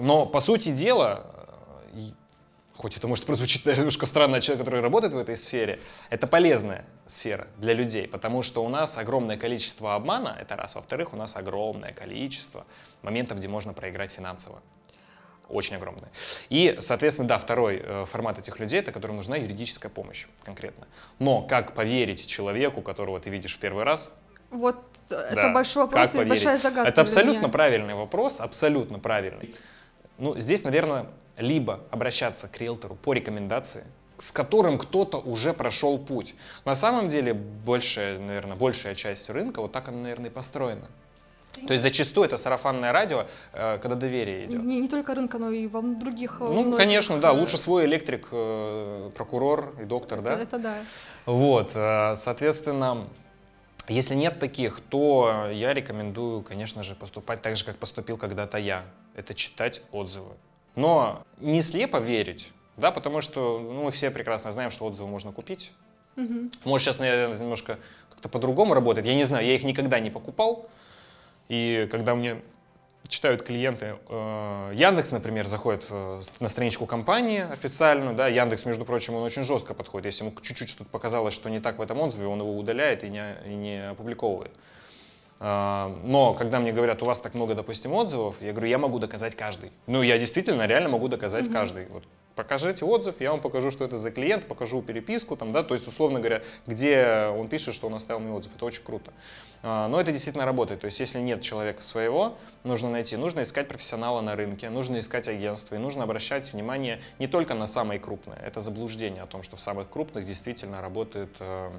[0.00, 1.26] Но, по сути дела,
[2.76, 5.78] хоть это может прозвучать немножко странно, человек, который работает в этой сфере,
[6.10, 10.74] это полезная сфера для людей, потому что у нас огромное количество обмана, это раз.
[10.74, 12.66] Во-вторых, у нас огромное количество
[13.02, 14.62] моментов, где можно проиграть финансово.
[15.48, 16.10] Очень огромное.
[16.48, 20.88] И, соответственно, да, второй э, формат этих людей, это которым нужна юридическая помощь конкретно.
[21.20, 24.12] Но как поверить человеку, которого ты видишь в первый раз,
[24.50, 24.76] вот
[25.08, 25.28] да.
[25.28, 26.88] это большой вопрос и большая загадка.
[26.88, 29.54] Это абсолютно правильный вопрос, абсолютно правильный.
[30.18, 31.06] Ну, здесь, наверное,
[31.36, 33.84] либо обращаться к риэлтору по рекомендации,
[34.18, 36.34] с которым кто-то уже прошел путь.
[36.64, 40.88] На самом деле, большая, наверное, большая часть рынка вот так она, наверное, и построена.
[41.66, 44.62] То есть зачастую это сарафанное радио, э, когда доверие идет.
[44.62, 46.40] Не, не только рынка, но и во других.
[46.40, 46.76] Ну, многих...
[46.76, 47.30] конечно, да.
[47.30, 50.34] Э, лучше свой электрик, э, прокурор и доктор, да?
[50.34, 50.74] Это, это да.
[51.24, 51.72] Вот,
[52.18, 53.08] соответственно,
[53.88, 58.84] Если нет таких, то я рекомендую, конечно же, поступать так же, как поступил когда-то я.
[59.14, 60.32] Это читать отзывы.
[60.76, 65.32] Но не слепо верить, да, потому что ну, мы все прекрасно знаем, что отзывы можно
[65.32, 65.72] купить.
[66.16, 66.50] Угу.
[66.64, 67.78] Может, сейчас, наверное, немножко
[68.10, 69.06] как-то по-другому работает.
[69.06, 70.68] Я не знаю, я их никогда не покупал.
[71.48, 72.42] И когда мне
[73.08, 79.22] читают клиенты, э, Яндекс, например, заходит на страничку компании официально, да, Яндекс, между прочим, он
[79.22, 80.06] очень жестко подходит.
[80.06, 83.08] Если ему чуть-чуть что-то показалось, что не так в этом отзыве, он его удаляет и
[83.08, 84.52] не, и не опубликовывает.
[85.40, 88.98] Э, но когда мне говорят, у вас так много, допустим, отзывов, я говорю, я могу
[88.98, 89.72] доказать каждый.
[89.86, 91.52] Ну, я действительно реально могу доказать mm-hmm.
[91.52, 91.86] каждый.
[91.86, 92.04] Вот
[92.36, 95.88] покажите отзыв, я вам покажу, что это за клиент, покажу переписку, там, да, то есть,
[95.88, 99.12] условно говоря, где он пишет, что он оставил мне отзыв, это очень круто.
[99.62, 103.66] А, но это действительно работает, то есть, если нет человека своего, нужно найти, нужно искать
[103.66, 108.38] профессионала на рынке, нужно искать агентство, и нужно обращать внимание не только на самые крупные,
[108.44, 111.70] это заблуждение о том, что в самых крупных действительно работают э,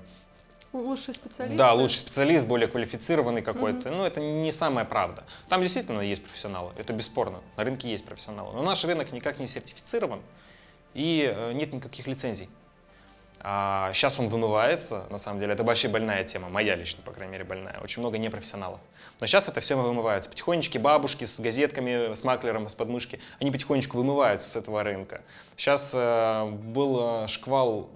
[0.78, 1.58] Лучший специалист?
[1.58, 3.90] Да, лучший специалист, более квалифицированный какой-то.
[3.90, 3.98] Угу.
[3.98, 5.24] Но это не самая правда.
[5.50, 7.42] Там действительно есть профессионалы, это бесспорно.
[7.56, 8.54] На рынке есть профессионалы.
[8.54, 10.22] Но наш рынок никак не сертифицирован
[10.94, 12.50] и э, нет никаких лицензий.
[13.50, 17.32] А сейчас он вымывается, на самом деле, это вообще больная тема, моя лично, по крайней
[17.32, 17.80] мере, больная.
[17.82, 18.82] Очень много непрофессионалов.
[19.22, 20.30] Но сейчас это все вымывается.
[20.30, 25.22] Потихонечку бабушки с газетками, с маклером, с подмышки, они потихонечку вымываются с этого рынка.
[25.56, 27.90] Сейчас э, был э, шквал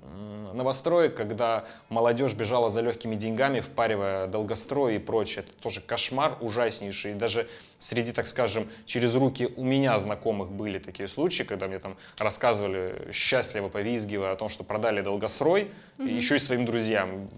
[0.54, 5.44] новостроек, когда молодежь бежала за легкими деньгами, впаривая долгострой и прочее.
[5.44, 7.12] Это тоже кошмар ужаснейший.
[7.12, 7.50] И даже
[7.82, 13.12] среди, так скажем, через руки у меня знакомых были такие случаи, когда мне там рассказывали
[13.12, 16.10] счастливо, повизгивая о том, что продали долгосрой, mm-hmm.
[16.10, 17.30] и еще и своим друзьям.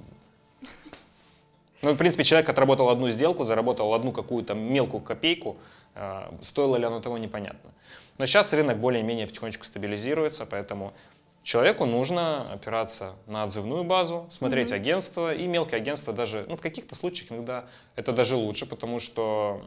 [1.82, 5.58] Ну, в принципе, человек отработал одну сделку, заработал одну какую-то мелкую копейку,
[5.96, 7.72] э, стоило ли оно того, непонятно.
[8.18, 10.94] Но сейчас рынок более-менее потихонечку стабилизируется, поэтому
[11.44, 14.76] Человеку нужно опираться на отзывную базу, смотреть mm-hmm.
[14.76, 17.66] агентство и мелкие агентства даже, ну в каких-то случаях иногда
[17.98, 19.62] это даже лучше, потому что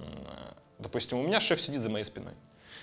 [0.78, 2.32] Допустим, у меня шеф сидит за моей спиной.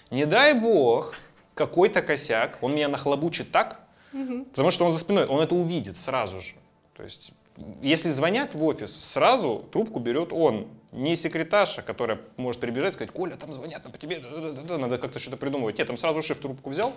[0.09, 1.15] Не дай бог,
[1.53, 3.79] какой-то косяк, он меня нахлобучит так,
[4.11, 4.45] угу.
[4.45, 6.55] потому что он за спиной, он это увидит сразу же.
[6.95, 7.33] То есть,
[7.81, 13.11] если звонят в офис, сразу трубку берет он, не секретарша, которая может прибежать и сказать,
[13.11, 15.77] Коля, там звонят, по тебе, да, да, да, да, надо как-то что-то придумывать.
[15.77, 16.93] Нет, там сразу шеф трубку взял.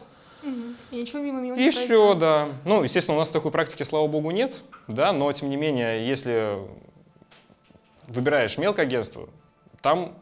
[0.91, 2.51] И ничего мимо него не И все, да.
[2.65, 6.59] Ну, естественно, у нас такой практики, слава богу, нет, да, но тем не менее, если
[8.07, 9.29] выбираешь мелкое агентство,
[9.81, 10.15] там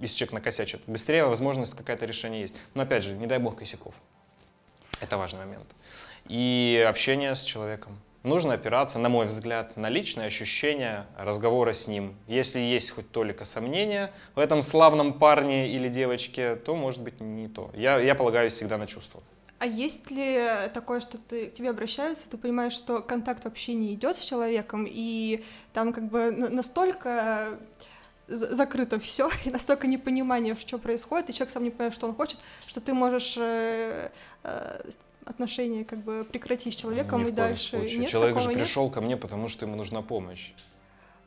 [0.00, 0.82] если человек накосячит.
[0.86, 2.54] Быстрее возможность какая-то решение есть.
[2.74, 3.94] Но опять же, не дай бог косяков.
[5.00, 5.68] Это важный момент.
[6.28, 7.98] И общение с человеком.
[8.24, 12.16] Нужно опираться, на мой взгляд, на личные ощущения разговора с ним.
[12.26, 17.48] Если есть хоть толика сомнения в этом славном парне или девочке, то может быть не
[17.48, 17.70] то.
[17.74, 19.20] Я, я полагаюсь всегда на чувства.
[19.60, 23.94] А есть ли такое, что ты, к тебе обращаются, ты понимаешь, что контакт вообще не
[23.94, 27.58] идет с человеком, и там как бы настолько
[28.28, 32.38] закрыто все, и настолько непонимание, что происходит, и человек сам не понимает, что он хочет,
[32.66, 34.10] что ты можешь э,
[34.44, 34.80] э,
[35.24, 37.78] отношения как бы прекратить с человеком Ни и дальше.
[37.78, 38.94] Нет, Человек же пришел нет?
[38.94, 40.52] ко мне, потому что ему нужна помощь.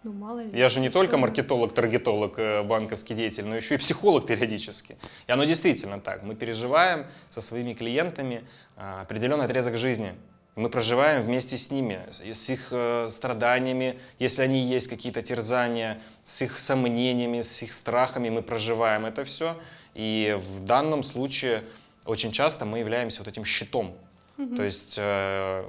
[0.04, 0.58] Ну, мало ли.
[0.58, 4.98] Я же не только маркетолог, таргетолог, э, банковский деятель, но еще и психолог периодически.
[5.28, 6.24] И оно действительно так.
[6.24, 8.44] Мы переживаем со своими клиентами
[8.76, 10.16] а, определенный отрезок жизни.
[10.56, 16.42] Мы проживаем вместе с ними, с их э, страданиями, если они есть какие-то терзания, с
[16.42, 19.58] их сомнениями, с их страхами, мы проживаем это все.
[19.94, 21.64] И в данном случае
[22.06, 23.94] очень часто мы являемся вот этим щитом.
[24.38, 24.56] Mm-hmm.
[24.58, 25.66] То есть э,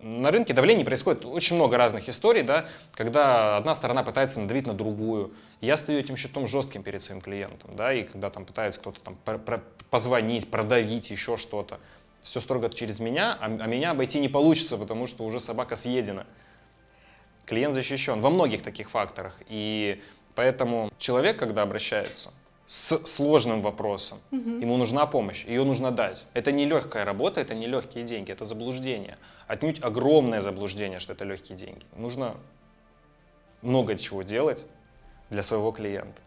[0.00, 4.74] на рынке давление происходит очень много разных историй, да, когда одна сторона пытается надавить на
[4.74, 5.34] другую.
[5.60, 9.18] Я стою этим щитом жестким перед своим клиентом, да, и когда там пытается кто-то там
[9.90, 11.80] позвонить, продавить, еще что-то
[12.22, 16.26] все строго через меня, а, а меня обойти не получится, потому что уже собака съедена.
[17.46, 19.40] Клиент защищен во многих таких факторах.
[19.48, 20.02] И
[20.34, 22.30] поэтому человек, когда обращается
[22.66, 24.58] с сложным вопросом, угу.
[24.58, 26.24] ему нужна помощь, ее нужно дать.
[26.34, 29.16] Это не легкая работа, это не легкие деньги, это заблуждение.
[29.46, 31.86] Отнюдь огромное заблуждение, что это легкие деньги.
[31.96, 32.36] Нужно
[33.62, 34.66] много чего делать
[35.30, 36.20] для своего клиента.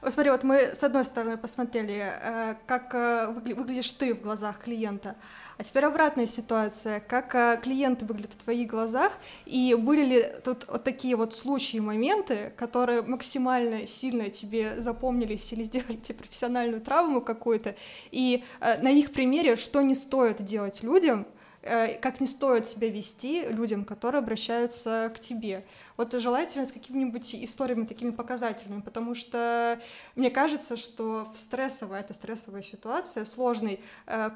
[0.00, 5.16] Смотри, вот мы с одной стороны посмотрели, э, как э, выглядишь ты в глазах клиента,
[5.56, 10.66] а теперь обратная ситуация, как э, клиенты выглядят в твоих глазах, и были ли тут
[10.68, 17.20] вот такие вот случаи, моменты, которые максимально сильно тебе запомнились или сделали тебе профессиональную травму
[17.20, 17.74] какую-то,
[18.12, 21.26] и на их примере, что не стоит делать людям,
[21.62, 25.64] как не стоит себя вести людям, которые обращаются к тебе.
[25.96, 29.80] Вот желательно с какими-нибудь историями такими показательными, потому что
[30.14, 34.30] мне кажется, что в стрессовой, это стрессовая ситуация, в сложной, э,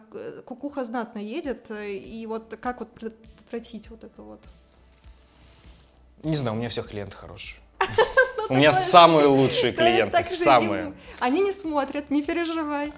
[0.44, 4.40] кукуха знатно едет, и вот как вот предотвратить вот это вот?
[6.22, 7.61] Не знаю, у меня всех клиенты хорошие.
[8.48, 10.94] У меня самые лучшие клиенты, самые.
[11.20, 12.92] Они не смотрят, не переживай.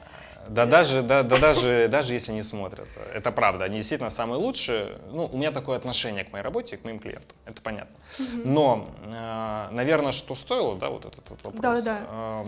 [0.48, 2.88] Да даже, да, да даже, даже если не смотрят.
[3.12, 4.98] Это правда, они действительно самые лучшие.
[5.10, 7.96] Ну, у меня такое отношение к моей работе, к моим клиентам, это понятно.
[8.44, 12.44] Но, э, наверное, что стоило, да, вот этот вот вопрос, да, да.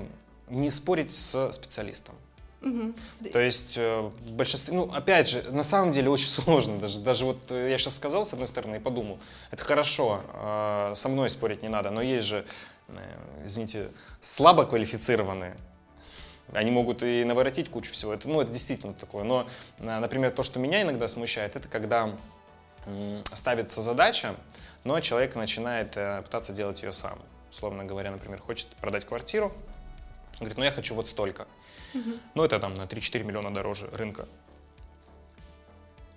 [0.48, 2.14] не спорить с специалистом.
[2.62, 2.94] Угу.
[3.32, 7.00] То есть э, в большинстве, ну опять же, на самом деле очень сложно даже.
[7.00, 9.18] Даже вот э, я сейчас сказал с одной стороны и подумал,
[9.50, 10.22] это хорошо,
[10.94, 12.44] со мной спорить не надо, но есть же,
[13.44, 15.56] извините, слабо квалифицированные
[16.52, 18.14] они могут и наворотить кучу всего.
[18.14, 19.24] Это, ну, это действительно такое.
[19.24, 22.12] Но, например, то, что меня иногда смущает, это когда
[23.34, 24.36] ставится задача,
[24.84, 27.18] но человек начинает э, пытаться делать ее сам.
[27.50, 29.52] Условно говоря, например, хочет продать квартиру,
[30.38, 31.48] говорит, ну я хочу вот столько.
[31.94, 32.10] Угу.
[32.34, 34.28] Ну это там на 3-4 миллиона дороже рынка.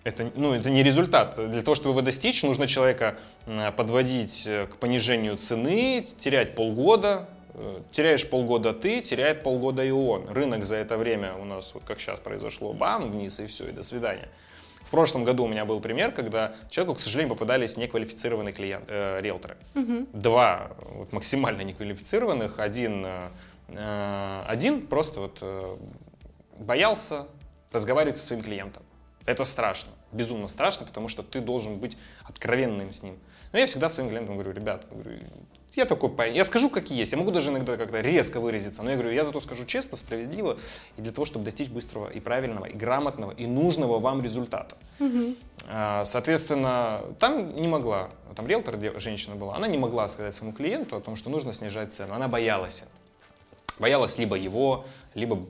[0.03, 1.35] Это, ну, это не результат.
[1.35, 3.17] Для того, чтобы его достичь, нужно человека
[3.75, 7.27] подводить э, к понижению цены, терять полгода,
[7.91, 10.27] теряешь полгода ты, теряет полгода и он.
[10.29, 13.71] Рынок за это время у нас, вот как сейчас произошло, бам, вниз и все, и
[13.71, 14.29] до свидания.
[14.89, 19.21] В прошлом году у меня был пример, когда человеку, к сожалению, попадались неквалифицированные клиент, э,
[19.21, 19.55] риэлторы.
[19.75, 20.07] Угу.
[20.13, 23.05] Два вот, максимально неквалифицированных, один,
[23.67, 25.75] э, один просто вот, э,
[26.57, 27.27] боялся
[27.71, 28.81] разговаривать со своим клиентом.
[29.27, 33.19] Это страшно, безумно страшно, потому что ты должен быть откровенным с ним.
[33.51, 35.19] Но я всегда своим клиентам говорю, ребят, говорю,
[35.75, 37.11] я такой парень, я скажу, как есть.
[37.11, 40.57] Я могу даже иногда как-то резко выразиться, но я говорю, я зато скажу честно, справедливо,
[40.97, 44.75] и для того, чтобы достичь быстрого и правильного, и грамотного, и нужного вам результата.
[44.99, 45.35] Угу.
[46.05, 51.01] Соответственно, там не могла, там риэлтор женщина была, она не могла сказать своему клиенту о
[51.01, 52.13] том, что нужно снижать цену.
[52.13, 52.83] Она боялась.
[53.79, 55.45] Боялась либо его, либо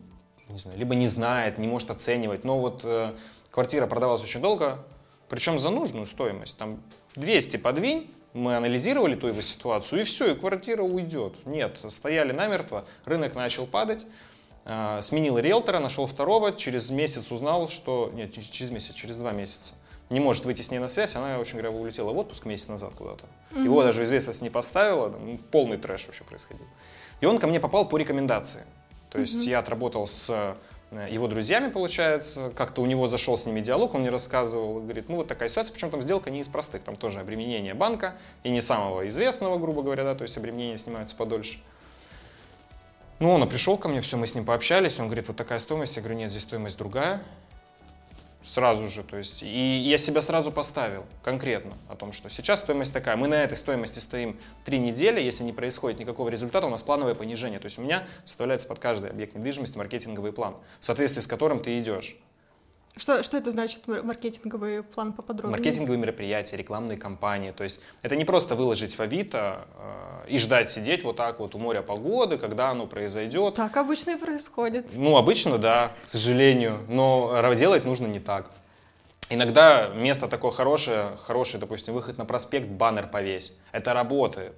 [0.50, 2.44] не, знаю, либо не знает, не может оценивать.
[2.44, 3.14] Но вот э,
[3.52, 4.80] квартира продавалась очень долго,
[5.30, 6.58] причем за нужную стоимость.
[6.58, 6.80] Там
[7.16, 11.34] 200 подвинь, мы анализировали ту его ситуацию, и все, и квартира уйдет.
[11.46, 14.06] Нет, стояли намертво, рынок начал падать,
[14.66, 18.12] э, сменил риэлтора, нашел второго, через месяц узнал, что...
[18.14, 19.74] Нет, через месяц, через два месяца.
[20.10, 22.94] Не может выйти с ней на связь, она очень говоря, улетела в отпуск месяц назад
[22.98, 23.26] куда-то.
[23.52, 23.64] Mm-hmm.
[23.64, 26.66] Его даже в известность не поставила, ну, полный трэш вообще происходил.
[27.22, 28.64] И он ко мне попал по рекомендации.
[29.12, 29.50] То есть mm-hmm.
[29.50, 30.56] я отработал с
[30.92, 32.52] его друзьями, получается.
[32.56, 35.74] Как-то у него зашел с ними диалог, он мне рассказывал, говорит, ну вот такая ситуация,
[35.74, 39.84] причем там сделка не из простых, там тоже обременение банка, и не самого известного, грубо
[39.84, 41.60] говоря, да, то есть обременения снимаются подольше.
[43.20, 45.96] Ну, он пришел ко мне, все, мы с ним пообщались, он говорит, вот такая стоимость,
[45.98, 47.22] я говорю, нет, здесь стоимость другая,
[48.44, 52.94] сразу же, то есть, и я себя сразу поставил конкретно о том, что сейчас стоимость
[52.94, 56.82] такая, мы на этой стоимости стоим три недели, если не происходит никакого результата, у нас
[56.82, 61.22] плановое понижение, то есть у меня составляется под каждый объект недвижимости маркетинговый план, в соответствии
[61.22, 62.16] с которым ты идешь.
[62.98, 65.58] Что, что это значит, маркетинговый план поподробнее?
[65.58, 67.52] Маркетинговые мероприятия, рекламные кампании.
[67.52, 69.68] То есть это не просто выложить в Авито
[70.26, 73.56] э, и ждать сидеть вот так вот у моря погоды, когда оно произойдет.
[73.56, 74.88] Так обычно и происходит.
[74.96, 76.80] Ну, обычно, да, к сожалению.
[76.90, 78.52] Но делать нужно не так.
[79.30, 83.54] Иногда место такое хорошее, хороший, допустим, выход на проспект, баннер повесь.
[83.72, 84.54] Это работает.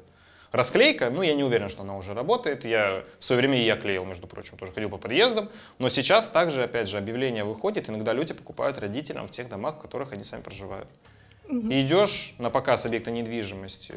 [0.51, 2.65] Расклейка, ну, я не уверен, что она уже работает.
[2.65, 5.49] Я в свое время я клеил, между прочим, тоже ходил по подъездам.
[5.79, 7.89] Но сейчас также, опять же, объявление выходит.
[7.89, 10.87] Иногда люди покупают родителям в тех домах, в которых они сами проживают.
[11.47, 11.69] Угу.
[11.69, 13.93] И идешь на показ объекта недвижимости,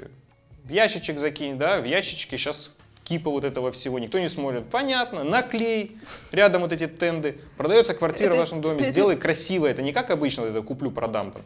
[0.65, 2.71] в ящичек закинь, да, в ящичке сейчас
[3.03, 4.65] кипа вот этого всего, никто не смотрит.
[4.71, 5.99] Понятно, наклей,
[6.33, 7.39] рядом вот эти тенды.
[7.59, 9.23] Продается квартира это, в вашем доме, это, сделай это...
[9.23, 9.67] красиво.
[9.67, 11.43] Это не как обычно, это куплю-продам там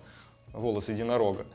[0.52, 1.46] волос единорога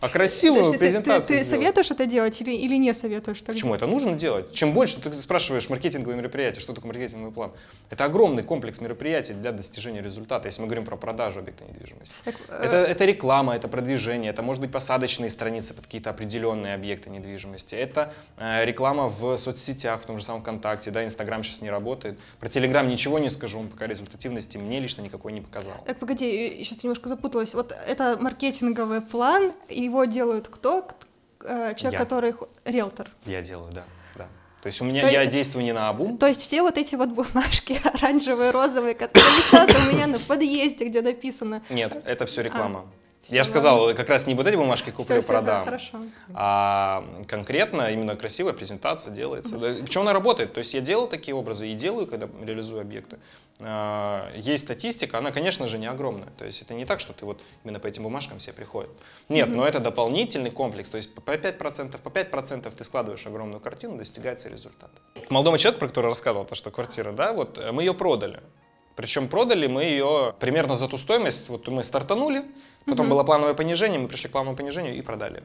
[0.00, 3.38] а красивую Подожди, презентацию Ты, ты, ты советуешь это делать или, или не советуешь?
[3.38, 3.52] Тогда?
[3.52, 3.74] Почему?
[3.74, 4.52] Это нужно делать.
[4.52, 7.52] Чем больше ты спрашиваешь маркетинговые мероприятия, что такое маркетинговый план,
[7.90, 12.14] это огромный комплекс мероприятий для достижения результата, если мы говорим про продажу объекта недвижимости.
[12.24, 16.74] Так, э, это, это реклама, это продвижение, это может быть посадочные страницы под какие-то определенные
[16.74, 21.60] объекты недвижимости, это э, реклама в соцсетях, в том же самом ВКонтакте, да, Инстаграм сейчас
[21.60, 22.18] не работает.
[22.40, 25.74] Про Телеграм ничего не скажу, он пока результативности мне лично никакой не показал.
[25.86, 27.54] Так, погоди, сейчас немножко запуталась.
[27.54, 30.86] Вот это маркетинговый план, и его делают кто?
[31.40, 32.04] Э, человек, я.
[32.04, 33.10] который риэлтор.
[33.24, 33.84] Я делаю, да.
[34.16, 34.28] да.
[34.62, 36.18] То есть у меня то я есть, действую не на обум.
[36.18, 40.86] То есть все вот эти вот бумажки оранжевые, розовые, которые висят у меня на подъезде,
[40.86, 41.62] где написано.
[41.70, 42.80] Нет, это все реклама.
[42.80, 43.07] А.
[43.28, 45.64] Все я же сказал, как раз не вот эти бумажки куплю, все, продам, все, да,
[45.64, 45.98] хорошо.
[46.32, 49.54] а конкретно именно красивая презентация делается.
[49.54, 49.82] Mm-hmm.
[49.82, 50.54] Причем она работает.
[50.54, 53.18] То есть я делал такие образы и делаю, когда реализую объекты.
[53.60, 56.30] А, есть статистика, она, конечно же, не огромная.
[56.38, 58.90] То есть это не так, что ты вот именно по этим бумажкам все приходят.
[59.28, 59.54] Нет, mm-hmm.
[59.56, 60.88] но это дополнительный комплекс.
[60.88, 64.90] То есть по 5%, по 5% ты складываешь огромную картину, достигается результат.
[65.28, 68.40] Молодому человеку, про который рассказывал, то, что квартира, да, вот мы ее продали.
[68.98, 72.44] Причем продали мы ее примерно за ту стоимость, вот мы стартанули,
[72.88, 73.14] Потом угу.
[73.14, 75.42] было плановое понижение, мы пришли к плановому понижению и продали.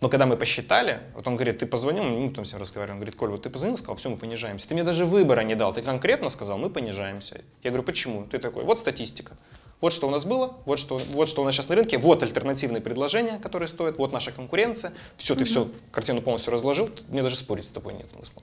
[0.00, 3.14] Но когда мы посчитали, вот он говорит, ты позвонил, мы потом всем разговариваем, он говорит,
[3.14, 4.66] Коль, вот ты позвонил, сказал, все, мы понижаемся.
[4.66, 7.42] Ты мне даже выбора не дал, ты конкретно сказал, мы понижаемся.
[7.62, 8.26] Я говорю, почему?
[8.26, 9.36] Ты такой, вот статистика.
[9.80, 12.22] Вот что у нас было, вот что, вот что у нас сейчас на рынке, вот
[12.24, 14.92] альтернативные предложения, которые стоят, вот наша конкуренция.
[15.16, 18.42] Все, ты все, картину полностью разложил, мне даже спорить с тобой нет смысла.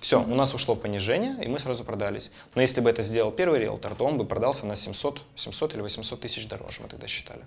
[0.00, 2.30] Все, у нас ушло понижение, и мы сразу продались.
[2.54, 5.82] Но если бы это сделал первый риэлтор, то он бы продался на 700, 700 или
[5.82, 7.44] 800 тысяч дороже, мы тогда считали.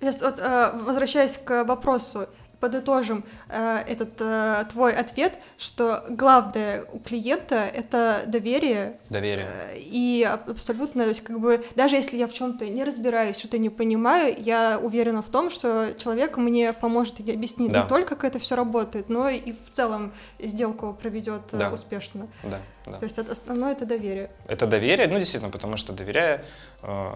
[0.00, 2.28] Сейчас, вот, э, возвращаясь к вопросу,
[2.60, 8.98] подытожим э, этот э, твой ответ, что главное у клиента это доверие.
[9.10, 9.46] Доверие.
[9.46, 13.58] Э, и абсолютно, то есть, как бы, даже если я в чем-то не разбираюсь, что-то
[13.58, 17.82] не понимаю, я уверена в том, что человек мне поможет и объяснить Да.
[17.82, 21.70] не только, как это все работает, но и в целом сделку проведет э, Да.
[21.70, 22.26] успешно.
[22.42, 22.98] Да, да.
[22.98, 24.30] То есть это основное это доверие.
[24.48, 26.44] Это доверие, ну действительно, потому что доверяя
[26.82, 27.12] э,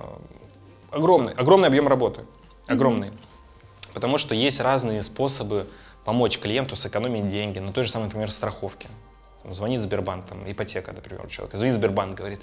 [0.91, 2.23] огромный, огромный объем работы,
[2.67, 3.13] огромный.
[3.95, 5.69] Потому что есть разные способы
[6.05, 8.89] помочь клиенту сэкономить деньги на той же самой, например, страховке.
[9.43, 11.57] Там Звонит Сбербанк, там, ипотека, например, у человека.
[11.57, 12.41] Звонит Сбербанк, говорит,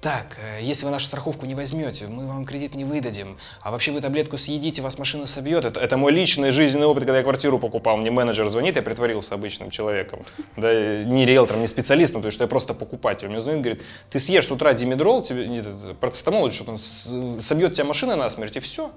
[0.00, 3.92] так, э, если вы нашу страховку не возьмете, мы вам кредит не выдадим, а вообще
[3.92, 5.66] вы таблетку съедите, вас машина собьет.
[5.66, 7.98] Это, это мой личный жизненный опыт, когда я квартиру покупал.
[7.98, 10.20] Мне менеджер звонит, я притворился обычным человеком.
[10.56, 10.72] Да,
[11.04, 13.28] не риэлтором, не специалистом, то есть что я просто покупатель.
[13.28, 15.66] Мне звонит, говорит, ты съешь с утра димедрол, тебе, нет,
[16.00, 18.90] процетамол, что-то, с- собьет тебя машина насмерть, и все.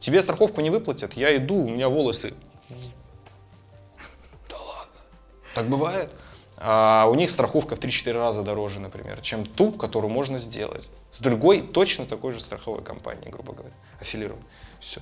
[0.00, 2.34] Тебе страховку не выплатят, я иду, у меня волосы.
[4.48, 5.00] Да ладно.
[5.54, 6.10] Так бывает.
[6.56, 10.90] А у них страховка в 3-4 раза дороже, например, чем ту, которую можно сделать.
[11.10, 14.44] С другой, точно такой же страховой компанией, грубо говоря, аффилированной.
[14.80, 15.00] Все.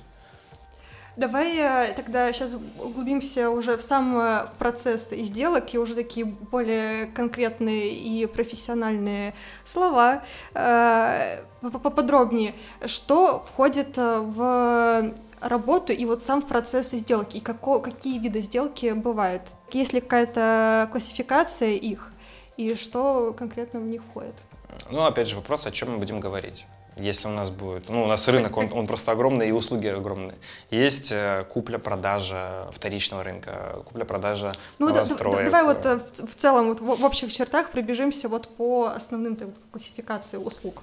[1.19, 7.07] Давай э, тогда сейчас углубимся уже в сам э, процесс сделок и уже такие более
[7.07, 9.33] конкретные и профессиональные
[9.65, 10.23] слова.
[10.53, 12.53] Э, по- Поподробнее,
[12.85, 19.41] что входит в работу и вот сам процесс сделки, и како- какие виды сделки бывают?
[19.73, 22.13] Есть ли какая-то классификация их,
[22.55, 24.35] и что конкретно в них входит?
[24.89, 26.65] Ну, опять же, вопрос, о чем мы будем говорить.
[26.99, 30.35] Если у нас будет, ну, у нас рынок, он, он просто огромный, и услуги огромные.
[30.69, 36.81] Есть э, купля-продажа вторичного рынка, купля-продажа Ну, да- да- давай вот э, в, целом вот
[36.81, 40.81] в, общих чертах пробежимся вот по основным так, классификации услуг.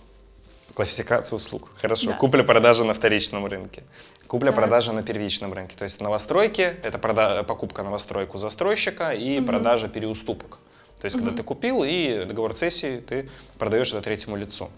[0.74, 1.68] Классификация услуг.
[1.80, 2.08] Хорошо.
[2.10, 2.16] Да.
[2.16, 3.82] Купля-продажа на вторичном рынке.
[4.26, 5.76] Купля-продажа на первичном рынке.
[5.76, 9.46] То есть новостройки— это прода- покупка новостройок у застройщика и Мгм.
[9.46, 10.58] продажа переуступок.
[11.00, 11.36] То есть когда Мгм.
[11.38, 14.70] ты купил и договор цессии ты продаешь это третьему лицу.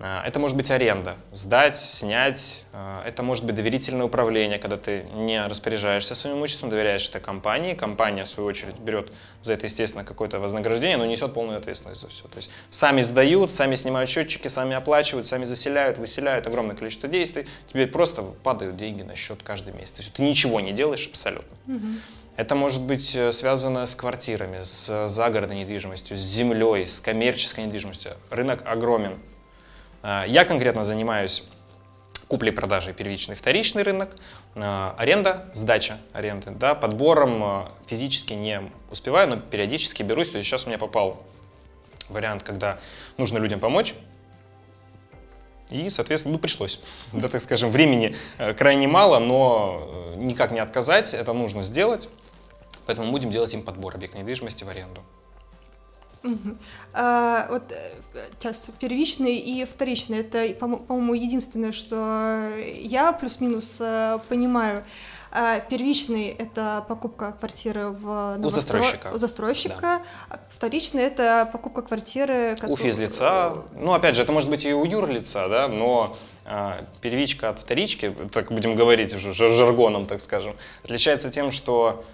[0.00, 2.62] Это может быть аренда, сдать, снять.
[2.72, 7.74] А, Это может быть доверительное управление, когда ты не распоряжаешься своим имуществом, доверяешь это компании.
[7.74, 12.08] Компания, в свою очередь, берет за это, естественно, какое-то вознаграждение, но несет полную ответственность за
[12.08, 12.26] все.
[12.28, 16.46] То есть сами сдают, сами снимают счетчики, сами оплачивают, сами заселяют, выселяют.
[16.46, 17.46] Огромное количество действий.
[17.70, 19.92] Тебе просто падают деньги на счет каждый месяц.
[19.92, 21.56] То есть ты ничего не делаешь абсолютно.
[22.36, 27.66] Это может быть э, связано с квартирами, с э, загородной недвижимостью, с землей, с коммерческой
[27.66, 28.12] недвижимостью.
[28.30, 29.18] Рынок огромен.
[30.02, 31.44] А, Я конкретно занимаюсь
[32.28, 34.16] куплей-продажей первичный вторичный рынок,
[34.54, 40.30] а, аренда, сдача аренды, да, подбором а, физически не успеваю, но периодически берусь.
[40.30, 41.22] То есть сейчас у меня попал
[42.08, 42.78] вариант, когда
[43.16, 43.94] нужно людям помочь,
[45.70, 46.80] и, соответственно, ну, пришлось.
[47.12, 52.08] Да, так скажем, времени э, крайне мало, но э, никак не отказать, это нужно сделать.
[52.86, 55.00] Поэтому будем делать им подбор объектной недвижимости в аренду.
[56.92, 57.92] А, вот э,
[58.38, 62.50] сейчас первичный и вторичный это, по- по-моему, единственное, что
[62.82, 64.84] я плюс-минус э, понимаю.
[65.32, 68.04] А первичный это покупка квартиры в
[68.38, 69.10] новостро- застройщика.
[69.14, 74.50] у застройщика, а вторичный это покупка квартиры У кото- физлица, ну, опять же, это может
[74.50, 79.50] быть и у юрлица, да, но а, первичка от вторички, так будем говорить уже жар-
[79.56, 82.04] жаргоном, так скажем, отличается тем, что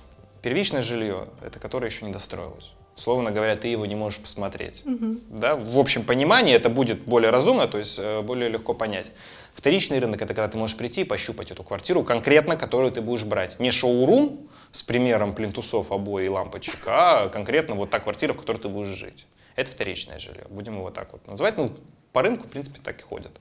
[0.43, 2.73] первичное жилье— это которое еще не достроилось.
[2.97, 4.83] Словно говоря, ты его не можешь посмотреть.
[4.87, 5.21] Мгм.
[5.29, 9.13] Да, в общем понимании это будет более разумно, то есть э, более легко понять.
[9.53, 13.25] Вторичный рынок это когда ты можешь прийти и пощупать эту квартиру, конкретно которую ты будешь
[13.25, 13.61] брать.
[13.61, 18.59] Не шоурум с примером плинтусов, обои и лампочек, а конкретно вот та квартира, в которой
[18.59, 19.27] ты будешь жить.
[19.57, 20.47] Это вторичное жилье.
[20.49, 21.59] Будем его так вот называть.
[21.59, 21.71] Ну,
[22.13, 23.33] по рынку, в принципе, так и ходят.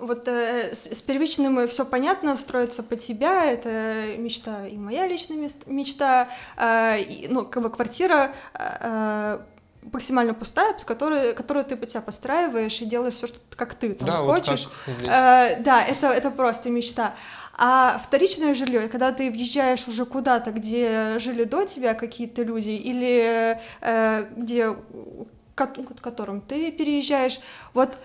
[0.00, 5.36] Вот э, с, с первичным все понятно, встроиться под себя, это мечта и моя личная
[5.36, 9.38] мес- мечта, э, и, ну, как бы квартира э,
[9.82, 14.26] максимально пустая, которую, которую ты под себя подстраиваешь и делаешь все, что как ты там
[14.26, 14.68] хочешь.
[14.86, 15.08] здесь.
[15.08, 17.14] Э, да, это, это просто мечта.
[17.60, 23.58] А вторичное жилье, когда ты въезжаешь уже куда-то, где жили до тебя какие-то люди, или
[23.80, 24.76] э, где
[25.56, 27.40] к к которым ты переезжаешь,
[27.74, 27.98] вот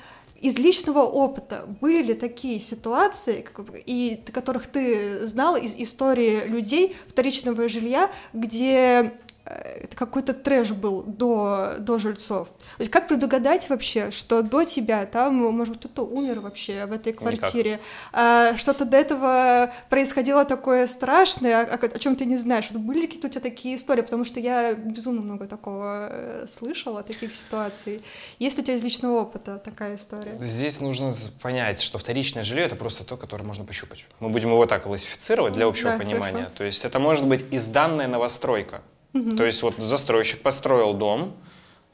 [0.44, 3.46] из личного опыта были ли такие ситуации,
[3.86, 9.14] и которых ты знал из истории людей вторичного жилья, где
[9.54, 12.48] это какой-то трэш был до, до жильцов.
[12.48, 16.92] То есть как предугадать вообще, что до тебя там, может быть, кто-то умер вообще в
[16.92, 17.80] этой квартире,
[18.12, 22.70] а, что-то до этого происходило такое страшное, о, о чем ты не знаешь.
[22.72, 24.02] Вот были какие-то у тебя такие истории?
[24.02, 28.02] Потому что я безумно много такого э, слышала, таких ситуаций.
[28.40, 30.38] Есть ли у тебя из личного опыта такая история?
[30.42, 34.06] Здесь нужно понять, что вторичное жилье это просто то, которое можно пощупать.
[34.20, 36.34] Мы будем его так классифицировать для общего да, понимания.
[36.34, 36.58] Хорошо.
[36.58, 38.82] То есть это может быть изданная новостройка.
[39.14, 39.36] Угу.
[39.38, 41.36] То есть вот застройщик построил дом,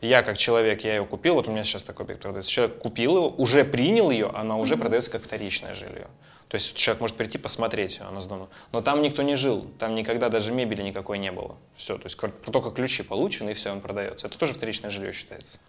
[0.02, 3.18] я как человек, я ее купил, вот у меня сейчас такой объект продается, человек купил
[3.18, 4.82] его, уже принял ее, она уже угу.
[4.82, 6.08] продается как вторичное жилье.
[6.48, 8.48] То есть человек может прийти посмотреть, она сдана.
[8.72, 11.58] Но там никто не жил, там никогда даже мебели никакой не было.
[11.78, 14.26] Все, то есть только ключи получены, и все, он продается.
[14.26, 15.60] Это тоже вторичное жилье считается.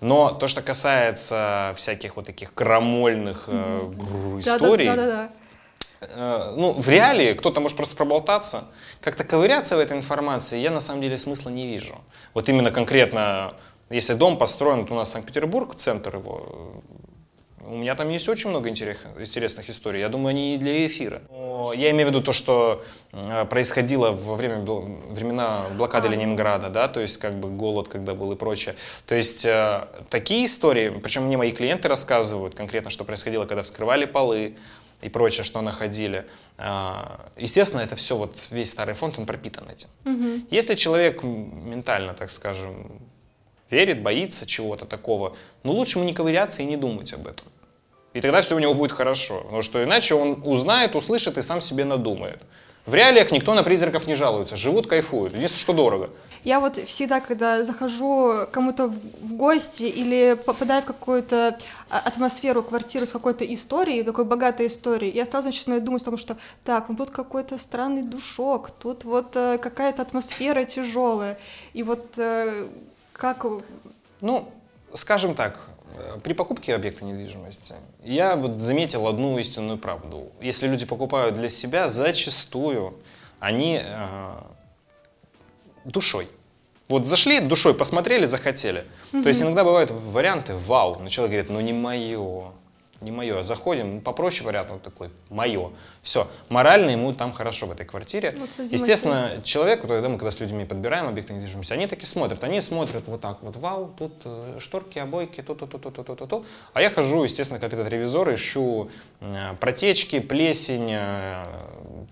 [0.00, 3.92] Но то, что касается всяких вот таких крамольных э,
[4.40, 5.32] историй, да, да, да, да.
[6.56, 8.64] Ну, в реалии кто-то может просто проболтаться.
[9.00, 11.96] Как-то ковыряться в этой информации я на самом деле смысла не вижу.
[12.32, 13.54] Вот именно конкретно,
[13.90, 16.82] если дом построен, вот у нас Санкт-Петербург, центр его,
[17.66, 20.00] у меня там есть очень много интересных историй.
[20.00, 21.22] Я думаю, они не для эфира.
[21.30, 26.08] Но я имею в виду то, что э, происходило во время времена блокады.
[26.08, 28.74] Ленинграда, да, то есть как бы голод, когда был и прочее.
[29.06, 34.04] То есть э, такие истории, причем мне мои клиенты рассказывают конкретно, что происходило, когда вскрывали
[34.04, 34.56] полы,
[35.04, 36.26] и прочее, что находили.
[36.56, 39.88] А, естественно, это все, вот весь старый фонд, он пропитан этим.
[40.04, 40.46] Угу.
[40.50, 43.00] Если человек ментально, так скажем,
[43.70, 47.46] верит, боится чего-то такого, ну лучше ему не ковыряться и не думать об этом.
[48.14, 49.42] И тогда все у него будет хорошо.
[49.42, 52.40] Потому что иначе он узнает, услышит и сам себе надумает.
[52.86, 55.32] В реалиях никто на призраков не жалуется, живут, кайфуют.
[55.32, 56.10] Единственное, что дорого.
[56.42, 61.56] Я вот всегда, когда захожу кому-то в, гости или попадаю в какую-то
[61.88, 66.18] а, атмосферу квартиры с какой-то историей, такой богатой историей, я сразу начинаю думать о том,
[66.18, 71.38] что так, ну тут какой-то странный душок, тут вот э, какая-то атмосфера тяжелая.
[71.72, 72.68] И вот э,
[73.14, 73.46] как...
[74.20, 74.52] Ну,
[74.92, 75.70] скажем так,
[76.22, 80.32] при покупке объекта недвижимости я вот заметил одну истинную правду.
[80.40, 82.94] Если люди покупают для себя, зачастую
[83.40, 84.34] они э,
[85.84, 86.28] душой.
[86.88, 88.84] Вот зашли душой, посмотрели, захотели.
[89.12, 89.22] Mm-hmm.
[89.22, 92.52] То есть иногда бывают варианты, вау, но человек говорит, ну не мое,
[93.04, 93.42] не мое.
[93.42, 95.70] Заходим, ну, попроще вариант, он такой, мое.
[96.02, 98.34] Все, морально ему там хорошо в этой квартире.
[98.38, 99.42] Вот, Естественно, это.
[99.42, 103.20] человек, когда мы когда с людьми подбираем объекты недвижимости, они таки смотрят, они смотрят вот
[103.20, 106.82] так вот, вау, тут э, шторки, обойки, то то то то то то то А
[106.82, 108.90] я хожу, естественно, как этот ревизор, ищу
[109.20, 111.44] э, протечки, плесень, э,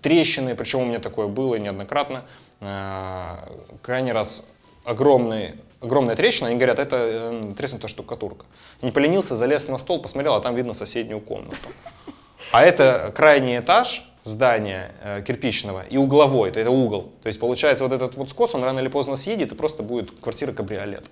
[0.01, 2.25] трещины, причем у меня такое было неоднократно.
[3.81, 4.43] Крайний раз
[4.85, 8.45] огромный, огромная трещина, они говорят, это э, треснутая штукатурка.
[8.81, 11.55] Не поленился, залез на стол, посмотрел, а там видно соседнюю комнату.
[12.51, 17.11] А это крайний этаж здания э, кирпичного и угловой, это угол.
[17.21, 20.11] То есть получается вот этот вот скос, он рано или поздно съедет и просто будет
[20.19, 21.05] квартира кабриолет.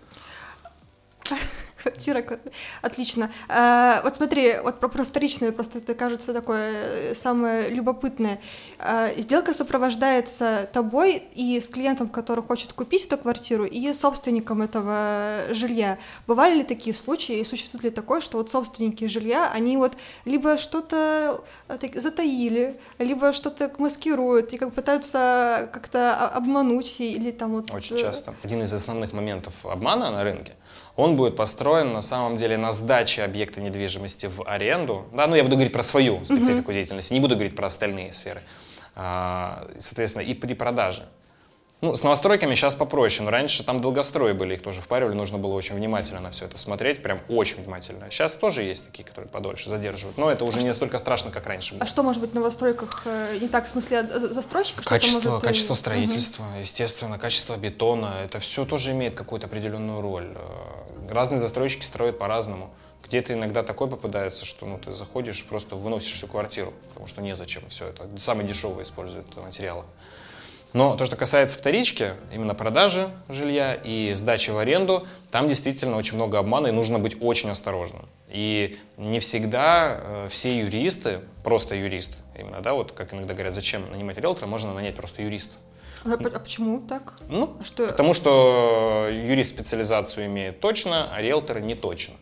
[1.92, 2.40] Квартира,
[2.82, 3.30] отлично.
[3.50, 8.40] А, вот смотри, вот про, про вторичную просто это кажется такое э, самое любопытное.
[8.80, 15.42] А, сделка сопровождается тобой и с клиентом, который хочет купить эту квартиру, и собственником этого
[15.50, 15.98] жилья.
[16.28, 19.94] Бывали ли такие случаи, и существует ли такое, что вот собственники жилья, они вот
[20.26, 27.72] либо что-то э, затаили, либо что-то маскируют и как пытаются как-то обмануть или там вот...
[27.72, 28.34] Очень э, часто.
[28.44, 30.56] Один из основных моментов обмана на рынке
[30.96, 35.06] он будет построен на самом деле на сдаче объекта недвижимости в аренду.
[35.14, 36.74] Да, ну я буду говорить про свою специфику mm-hmm.
[36.74, 38.42] деятельности, не буду говорить про остальные сферы.
[38.96, 41.06] А, соответственно, и при продаже.
[41.82, 45.54] Ну, с новостройками сейчас попроще, но раньше там долгострои были, их тоже впаривали, нужно было
[45.54, 48.12] очень внимательно на все это смотреть, прям очень внимательно.
[48.12, 51.48] Сейчас тоже есть такие, которые подольше задерживают, но это уже а не столько страшно, как
[51.48, 51.82] раньше было.
[51.82, 54.84] А что может быть в новостройках э, не так, в смысле застройщика?
[54.84, 55.44] Качество, может...
[55.44, 56.60] качество строительства, угу.
[56.60, 60.36] естественно, качество бетона, это все тоже имеет какую-то определенную роль.
[60.36, 62.70] Э, разные застройщики строят по-разному.
[63.04, 67.64] Где-то иногда такой попадается, что ну, ты заходишь, просто выносишь всю квартиру, потому что незачем
[67.70, 68.08] все это.
[68.20, 69.86] Самые дешевые используют материалы.
[70.74, 76.16] Но то, что касается вторички, именно продажи жилья и сдачи в аренду, там действительно очень
[76.16, 78.08] много обмана и нужно быть очень осторожным.
[78.30, 83.92] И не всегда э, все юристы, просто юрист, именно, да, вот как иногда говорят, зачем
[83.92, 85.58] нанимать риэлтора, можно нанять просто юриста.
[86.06, 87.20] А, а почему так?
[87.28, 87.88] Ну, а что...
[87.88, 92.16] потому что юрист специализацию имеет точно, а риэлтор не точно.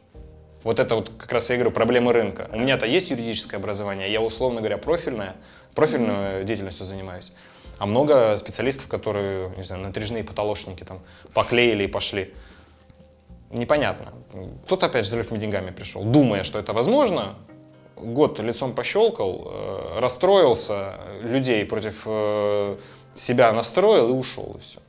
[0.64, 2.50] Вот это вот как раз я говорю проблемы рынка.
[2.52, 5.36] У меня-то есть юридическое образование, я условно говоря профильное,
[5.76, 6.43] профильной mm-hmm.
[6.43, 7.32] деятельностью занимаюсь.
[7.80, 10.99] А много специалистов, которые, не знаю, натряжные потолочники там
[11.34, 12.34] поклеили и пошли.
[13.49, 14.13] непонятно.
[14.65, 17.36] Кто-то опять же за легкими деньгами пришел, думая, что это возможно,
[17.95, 22.77] год лицом пощелкал, э, расстроился, людей против э,
[23.15, 24.80] себя настроил и ушел, и все.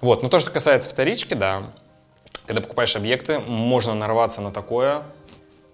[0.00, 1.72] Вот, но то, что касается вторички, да,
[2.46, 5.04] когда покупаешь объекты, можно нарваться на такое,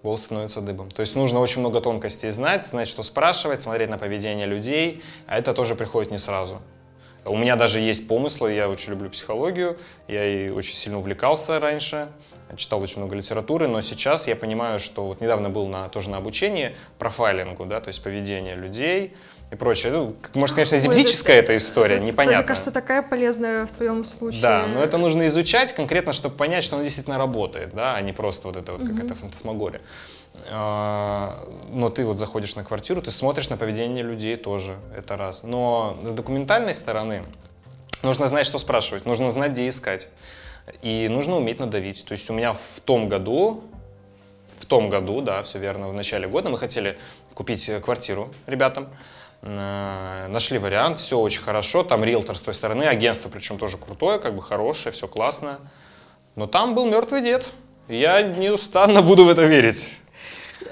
[0.03, 0.91] волос становится дыбом.
[0.91, 5.37] То есть нужно очень много тонкостей знать, знать, что спрашивать, смотреть на поведение людей, а
[5.37, 6.61] это тоже приходит не сразу.
[7.25, 9.77] У меня даже есть помыслы, я очень люблю психологию,
[10.07, 12.09] я и очень сильно увлекался раньше,
[12.55, 16.17] читал очень много литературы, но сейчас я понимаю, что вот недавно был на, тоже на
[16.17, 19.13] обучении профайлингу, да, то есть поведение людей,
[19.51, 19.93] и прочее.
[19.93, 22.39] Ну, может, конечно, эзотическая эта история, это, непонятно.
[22.39, 24.41] Мне кажется, такая полезная в твоем случае.
[24.41, 28.13] Да, но это нужно изучать конкретно, чтобы понять, что оно действительно работает, да, а не
[28.13, 29.81] просто вот это вот какая-то фантасмагория.
[30.49, 35.43] А, но ты вот заходишь на квартиру, ты смотришь на поведение людей тоже, это раз.
[35.43, 37.23] Но с документальной стороны
[38.03, 40.09] нужно знать, что спрашивать, нужно знать, где искать.
[40.81, 42.03] И нужно уметь надавить.
[42.03, 43.63] То есть у меня в том году,
[44.59, 46.97] в том году, да, все верно, в начале года мы хотели
[47.33, 48.89] купить квартиру ребятам.
[49.41, 54.19] Э, нашли вариант, все очень хорошо, там риэлтор с той стороны, агентство причем тоже крутое,
[54.19, 55.59] как бы хорошее, все классно.
[56.35, 57.49] Но там был мертвый дед.
[57.87, 59.89] Я неустанно буду в это верить.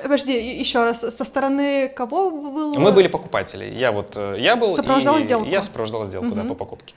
[0.03, 2.76] Подожди, еще раз, со стороны кого был?
[2.76, 3.66] Мы были покупатели.
[3.66, 4.76] Я вот, э, я был...
[4.76, 5.47] Сопровождал сделку?
[5.47, 6.36] Я сопровождал сделку, угу.
[6.36, 6.93] да, по покупке.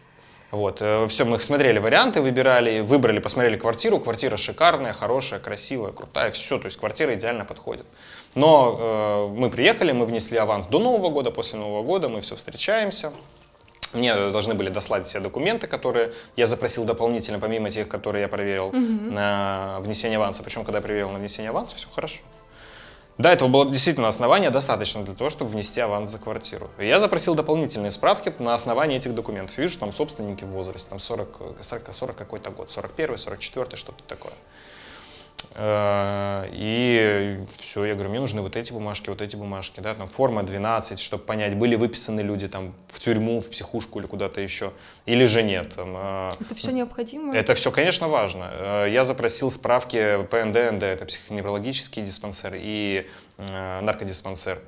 [0.51, 4.01] Вот, э, все, мы смотрели варианты, выбирали, выбрали, посмотрели квартиру.
[4.01, 7.87] Квартира шикарная, хорошая, красивая, крутая, все, то есть квартира идеально подходит.
[8.35, 12.37] Но э, мы приехали, мы внесли аванс до Нового года, после Нового года мы все
[12.37, 13.13] встречаемся.
[13.95, 18.71] Мне должны были дослать все документы, которые я запросил дополнительно, помимо тех, которые я проверил
[18.71, 20.43] mm на внесение аванса.
[20.43, 22.21] Причем, когда я проверил на внесение аванса, все хорошо.
[23.19, 26.71] Да, этого было действительно основания достаточно для того, чтобы внести аванс за квартиру.
[26.79, 29.59] И я запросил дополнительные справки на основании этих документов.
[29.59, 34.35] Вижу, там собственники в возрасте, там 40, 40, 40 какой-то год, 41, 44, что-то такое.
[35.55, 40.09] Э, и все, я говорю, мне нужны вот эти бумажки, вот эти бумажки, да, там
[40.09, 44.73] форма 12, чтобы понять, были выписаны люди там в тюрьму, в психушку или куда-то еще,
[45.07, 45.75] или же нет.
[45.75, 47.35] Там, э, это все необходимо?
[47.35, 48.51] Это все, конечно, важно.
[48.53, 53.07] Э, я запросил справки ПНД, НД, это психоневрологический диспансер и
[53.39, 54.61] наркодиспансер,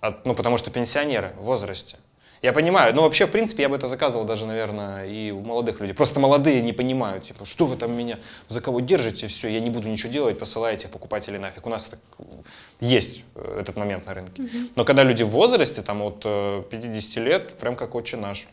[0.00, 1.98] от, ну, потому что пенсионеры в возрасте.
[2.40, 5.80] Я понимаю, но вообще, в принципе, я бы это заказывал даже, наверное, и у молодых
[5.80, 5.92] людей.
[5.92, 8.18] Просто молодые не понимают, типа, что вы там меня,
[8.48, 11.66] за кого держите, все, я не буду ничего делать, посылаете покупателей нафиг.
[11.66, 11.98] У нас это,
[12.80, 14.44] есть э, этот момент на рынке.
[14.76, 18.46] Но когда люди в возрасте, там от 50 э, лет, прям как отче наш.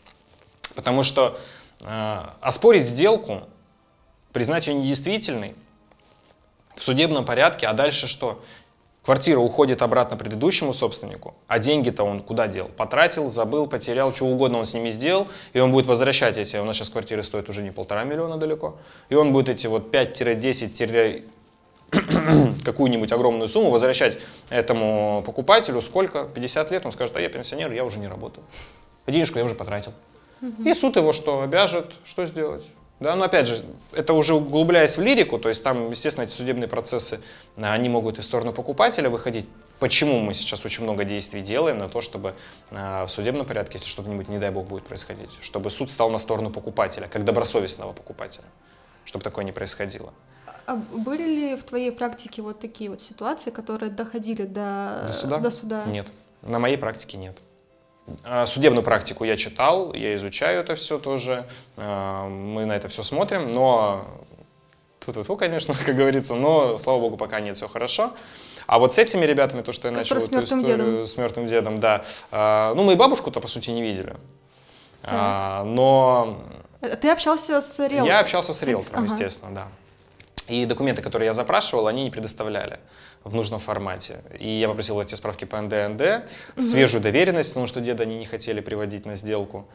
[0.74, 1.38] Потому что
[1.80, 3.42] э, оспорить сделку,
[4.32, 5.54] признать ее недействительной
[6.74, 8.42] в судебном порядке, а дальше что?
[9.06, 12.68] Квартира уходит обратно предыдущему собственнику, а деньги-то он куда дел?
[12.76, 16.64] Потратил, забыл, потерял, что угодно он с ними сделал, и он будет возвращать эти, у
[16.64, 18.78] нас сейчас квартиры стоят уже не полтора миллиона далеко,
[19.08, 21.22] и он будет эти вот 5-10
[22.64, 26.24] какую-нибудь огромную сумму возвращать этому покупателю, сколько?
[26.24, 28.44] 50 лет, он скажет, а я пенсионер, я уже не работаю.
[29.06, 29.92] Денежку я уже потратил.
[30.64, 32.64] И суд его что, обяжет, что сделать?
[32.98, 36.66] Да, но опять же, это уже углубляясь в лирику, то есть там, естественно, эти судебные
[36.66, 37.20] процессы,
[37.56, 39.46] а, они могут и в сторону покупателя выходить.
[39.78, 42.34] Почему мы сейчас очень много действий делаем на то, чтобы
[42.70, 46.16] э, в судебном порядке, если что-нибудь, не дай бог, будет происходить, чтобы суд стал на
[46.16, 48.46] сторону покупателя, как добросовестного покупателя,
[49.04, 50.14] чтобы такое не происходило.
[50.64, 55.38] А были ли в твоей практике вот такие вот ситуации, которые доходили до, до, суда?
[55.38, 55.84] до суда?
[55.84, 56.06] Нет,
[56.40, 57.36] на моей практике нет.
[58.24, 61.46] А, судебную практику я читал, я изучаю это все тоже,
[61.76, 64.04] а, мы на это все смотрим, но,
[65.00, 68.12] фу конечно, как говорится, но, слава богу, пока нет, все хорошо.
[68.66, 71.06] А вот с этими ребятами, то, что я начал с мертвым дедом.
[71.06, 72.04] С мертвым дедом, да.
[72.30, 74.14] А, ну, мы и бабушку-то, по сути, не видели.
[75.02, 75.62] Да.
[75.64, 76.42] Но...
[77.00, 78.06] Ты общался с риэлтором?
[78.06, 79.14] Я общался с риэлтором, ага.
[79.14, 79.68] естественно, да.
[80.48, 82.78] И документы, которые я запрашивал, они не предоставляли
[83.26, 84.20] в нужном формате.
[84.38, 86.24] И я попросил эти справки по НДНД,
[86.56, 86.62] угу.
[86.62, 89.66] свежую доверенность, потому что деда они не хотели приводить на сделку.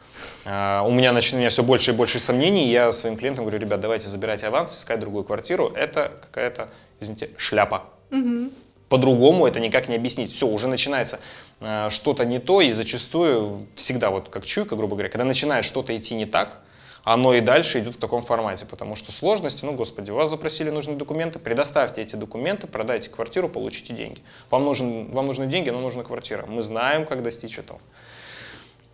[0.45, 2.69] А, у меня у меня все больше и больше сомнений.
[2.69, 5.67] Я своим клиентам говорю, ребят, давайте забирайте аванс, искать другую квартиру.
[5.75, 6.69] Это какая-то,
[7.01, 7.83] извините, шляпа.
[8.11, 8.51] Угу.
[8.87, 10.33] По-другому это никак не объяснить.
[10.33, 11.19] Все, уже начинается
[11.59, 15.95] э, что-то не то, и зачастую всегда, вот как чуйка, грубо говоря, когда начинает что-то
[15.95, 16.61] идти не так,
[17.03, 20.97] оно и дальше идет в таком формате, потому что сложности, ну, господи, вас запросили нужные
[20.97, 24.21] документы, предоставьте эти документы, продайте квартиру, получите деньги.
[24.49, 26.45] Вам, нужен, вам нужны деньги, но нужна квартира.
[26.47, 27.79] Мы знаем, как достичь этого.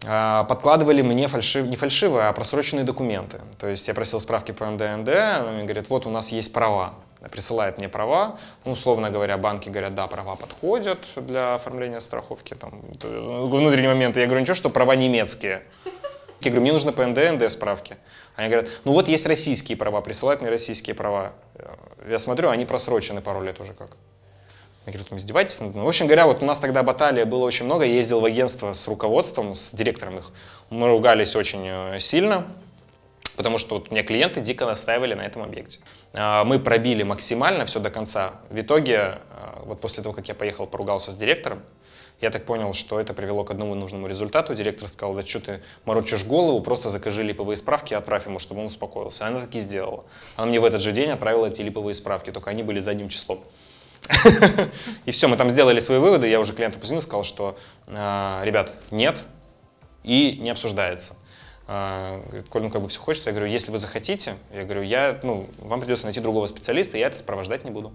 [0.05, 3.41] А, подкладывали мне фальшив, не фальшивые, а просроченные документы.
[3.60, 6.93] То есть я просил справки по НДНД, они мне говорят, вот у нас есть права.
[7.32, 12.80] Присылает мне права, ну, условно говоря, банки говорят, да, права подходят для оформления страховки, там,
[13.01, 14.20] внутренние моменты.
[14.20, 15.64] Я говорю, ничего, что права немецкие.
[16.42, 17.98] Я говорю, мне нужно по НД, справки.
[18.36, 21.34] Они говорят, ну вот есть российские права, присылают мне российские права.
[22.08, 23.98] Я смотрю, они просрочены пару лет уже как.
[24.86, 25.60] Я говорю, там издеваетесь?
[25.60, 27.84] Ну, в общем говоря, вот у нас тогда баталия было очень много.
[27.84, 30.32] Я ездил в агентство с руководством, с директором их.
[30.70, 32.48] Мы ругались очень э, сильно,
[33.36, 35.80] потому что вот у меня клиенты дико настаивали на этом объекте.
[36.14, 38.36] А, мы пробили максимально все до конца.
[38.50, 41.64] В итоге, а, вот после того, как я поехал, поругался с директором,
[42.20, 44.55] я так понял, что это привело к одному нужному результату.
[44.55, 48.61] Директор сказал, да что ты морочишь голову, просто закажи липовые справки и отправь ему, чтобы
[48.61, 49.28] он успокоился.
[49.28, 50.05] Она так и сделала.
[50.36, 53.43] Она мне в этот же день отправила эти липовые справки, только они были задним числом.
[55.05, 57.57] И все, мы там сделали свои выводы, я уже клиенту позвонил, сказал, что,
[57.88, 59.24] а, ребят, нет,
[60.03, 61.15] и не обсуждается.
[61.68, 63.30] А, говорит, Коль, ну как бы все хочется.
[63.30, 67.07] Я говорю, если вы захотите, я говорю, я, ну, вам придется найти другого специалиста, я
[67.07, 67.91] это сопровождать не буду.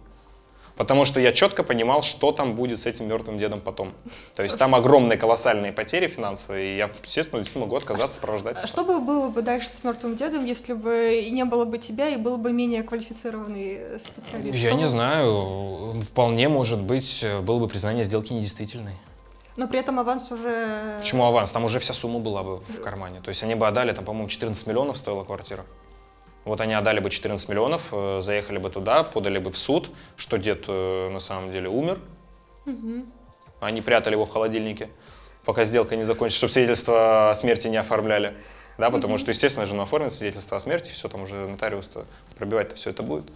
[0.76, 3.92] Потому что я четко понимал, что там будет с этим мертвым дедом потом.
[4.34, 8.56] То есть там огромные колоссальные потери финансовые, и я, естественно, могу отказаться сопровождать.
[8.62, 12.08] А что бы было бы дальше с мертвым дедом, если бы не было бы тебя
[12.08, 14.58] и был бы менее квалифицированный специалист?
[14.58, 14.88] Я что не бы...
[14.90, 16.02] знаю.
[16.10, 18.94] Вполне может быть, было бы признание сделки недействительной.
[19.56, 20.96] Но при этом аванс уже...
[21.00, 21.50] Почему аванс?
[21.50, 23.20] Там уже вся сумма была бы в кармане.
[23.20, 25.66] То есть они бы отдали, там, по-моему, 14 миллионов стоила квартира.
[26.45, 30.38] Вот они отдали бы 14 миллионов, э, заехали бы туда, подали бы в суд, что
[30.38, 32.01] дед э, на самом деле умер.
[32.66, 33.07] Угу.
[33.61, 34.88] Они прятали его в холодильнике,
[35.45, 38.34] пока сделка не закончится, чтобы свидетельство о смерти не оформляли.
[38.78, 41.90] Да, потому что, естественно, жена оформит свидетельство о смерти, все, там уже нотариус
[42.36, 43.30] пробивать-то все это будет.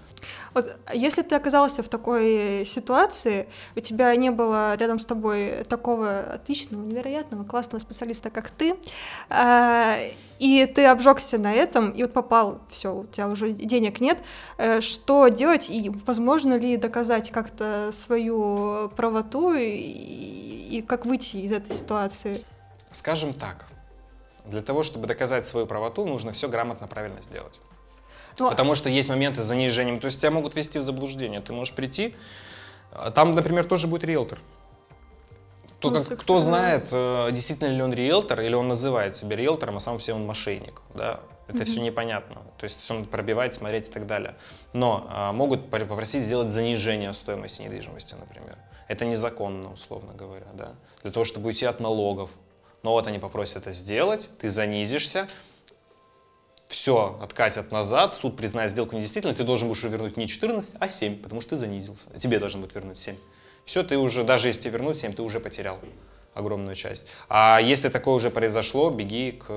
[0.54, 6.20] Вот, если ты оказался в такой ситуации, у тебя не было рядом с тобой такого
[6.20, 8.76] отличного, невероятного, классного специалиста, как ты,
[9.28, 14.22] э, и ты обжегся на этом, и вот попал, все, у тебя уже денег нет,
[14.56, 19.66] э, что делать, и возможно ли доказать как-то свою правоту, и,
[20.70, 22.42] и как выйти из этой ситуации?
[22.92, 23.66] Скажем так,
[24.46, 27.60] для того, чтобы доказать свою правоту, нужно все грамотно, правильно сделать.
[28.38, 31.40] Ну, Потому что есть моменты с занижением, то есть тебя могут ввести в заблуждение.
[31.40, 32.14] Ты можешь прийти,
[32.92, 34.38] а там, например, тоже будет риэлтор.
[35.80, 39.76] То, ну, как, кто знает, э, действительно ли он риэлтор, или он называет себя риэлтором,
[39.76, 40.80] а сам все он мошенник.
[40.94, 41.20] Да?
[41.48, 41.64] Это mm-hmm.
[41.64, 42.42] все непонятно.
[42.58, 44.34] То есть он пробивает, смотреть и так далее.
[44.72, 48.56] Но а, могут попросить сделать занижение стоимости недвижимости, например.
[48.88, 50.46] Это незаконно, условно говоря.
[50.54, 50.74] Да?
[51.02, 52.30] Для того, чтобы уйти от налогов,
[52.82, 55.28] но вот они попросят это сделать, ты занизишься,
[56.68, 61.22] все откатят назад, суд признает сделку недействительной, ты должен будешь вернуть не 14, а 7,
[61.22, 62.04] потому что ты занизился.
[62.18, 63.16] Тебе должен будет вернуть 7.
[63.64, 65.78] Все, ты уже, даже если тебе вернуть 7, ты уже потерял
[66.34, 67.06] огромную часть.
[67.28, 69.50] А если такое уже произошло, беги к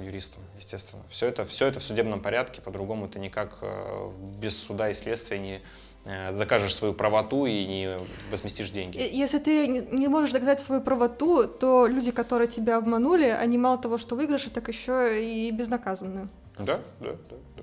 [0.00, 1.02] юристам, естественно.
[1.10, 5.38] Все это, все это в судебном порядке, по-другому ты никак э, без суда и следствия
[5.38, 7.98] не, Э, докажешь свою правоту и не
[8.30, 8.98] возместишь деньги.
[8.98, 13.98] Если ты не можешь доказать свою правоту, то люди, которые тебя обманули, они мало того,
[13.98, 16.28] что выигрыши, так еще и безнаказанны.
[16.58, 17.36] Да, да, да.
[17.56, 17.62] да.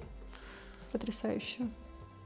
[0.92, 1.68] Потрясающе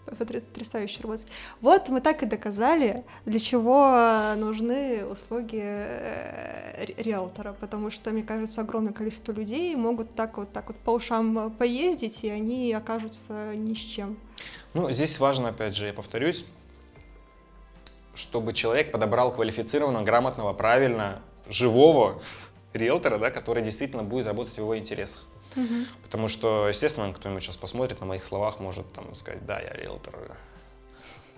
[0.05, 1.27] потрясающе работать.
[1.61, 8.61] Вот мы так и доказали, для чего нужны услуги э, риэлтора, потому что, мне кажется,
[8.61, 13.73] огромное количество людей могут так вот так вот по ушам поездить, и они окажутся ни
[13.73, 14.17] с чем.
[14.73, 16.45] Ну, здесь важно, опять же, я повторюсь,
[18.15, 22.21] чтобы человек подобрал квалифицированного, грамотного, правильно, живого
[22.73, 25.23] риэлтора, да, который действительно будет работать в его интересах.
[25.55, 25.85] Угу.
[26.03, 30.37] Потому что, естественно, кто-нибудь сейчас посмотрит на моих словах, может там сказать, да, я риэлтор,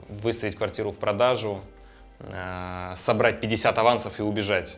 [0.08, 1.62] выставить квартиру в продажу,
[2.20, 4.78] э, собрать 50 авансов и убежать.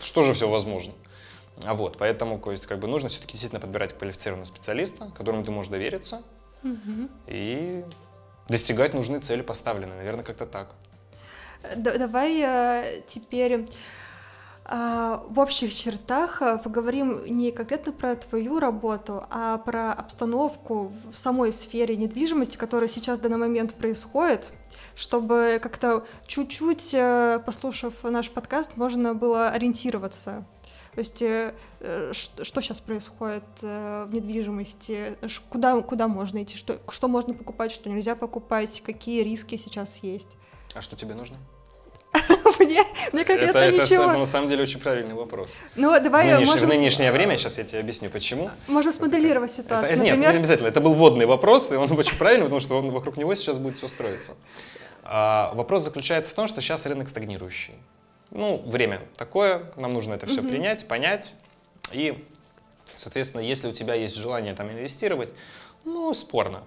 [0.00, 0.92] Что же все возможно?
[1.64, 5.50] А вот, поэтому, то есть, как бы нужно все-таки действительно подбирать квалифицированного специалиста, которому ты
[5.50, 6.22] можешь довериться,
[6.62, 7.08] угу.
[7.26, 7.84] и
[8.48, 9.96] достигать нужные цели поставленные.
[9.96, 10.74] Наверное, как-то так.
[11.76, 13.66] Давай э, теперь
[14.70, 21.52] в общих чертах э, поговорим не конкретно про твою работу, а про обстановку в самой
[21.52, 24.52] сфере недвижимости, которая сейчас в данный момент происходит,
[24.94, 30.44] чтобы как-то чуть-чуть, э, послушав наш подкаст, можно было ориентироваться.
[30.92, 31.54] То есть э,
[32.12, 35.16] что сейчас происходит в недвижимости,
[35.48, 40.36] куда, куда можно идти, что, что можно покупать, что нельзя покупать, какие риски сейчас есть.
[40.74, 41.38] А что тебе нужно?
[42.64, 44.04] мне, мне конкретно это, ничего.
[44.04, 45.50] Это, на самом деле, очень правильный вопрос.
[45.76, 46.48] Ну, давай нынеш...
[46.48, 46.68] можем...
[46.68, 48.50] в нынешнее время, сейчас я тебе объясню, почему.
[48.66, 50.18] Можем смоделировать ситуацию, это, например...
[50.18, 50.68] Нет, не обязательно.
[50.68, 53.76] Это был вводный вопрос, и он очень правильный, потому что он, вокруг него сейчас будет
[53.76, 54.34] все строиться.
[55.04, 57.74] А, вопрос заключается в том, что сейчас рынок стагнирующий.
[58.30, 60.48] Ну, время такое, нам нужно это все угу.
[60.48, 61.32] принять, понять.
[61.92, 62.24] И,
[62.94, 65.30] соответственно, если у тебя есть желание там инвестировать,
[65.84, 66.62] ну, спорно.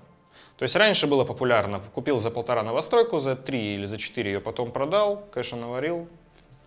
[0.62, 4.40] То есть раньше было популярно, купил за полтора новостройку, за три или за четыре ее
[4.40, 6.08] потом продал, кэша наварил,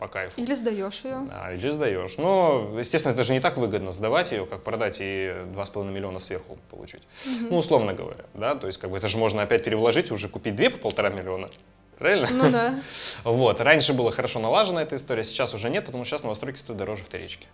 [0.00, 0.32] по кайфу.
[0.40, 1.18] Или сдаешь ее.
[1.30, 2.18] Да, или сдаешь.
[2.18, 6.58] Но, естественно, это же не так выгодно сдавать ее, как продать и 2,5 миллиона сверху
[6.72, 7.02] получить.
[7.24, 7.50] Мгм.
[7.50, 10.28] Ну, условно говоря, да, то есть как бы это же можно опять перевложить и уже
[10.28, 11.48] купить две по полтора миллиона.
[11.96, 12.26] Правильно?
[12.32, 12.80] Ну да.
[13.22, 13.60] Вот.
[13.60, 17.04] Раньше было хорошо налажена эта история, сейчас уже нет, потому что сейчас новостройки стоят дороже
[17.04, 17.46] вторички.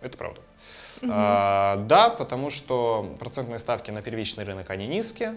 [0.00, 0.40] Это правда.
[1.02, 1.12] Мгм.
[1.14, 5.36] А, да, потому что процентные ставки на первичный рынок, они низкие.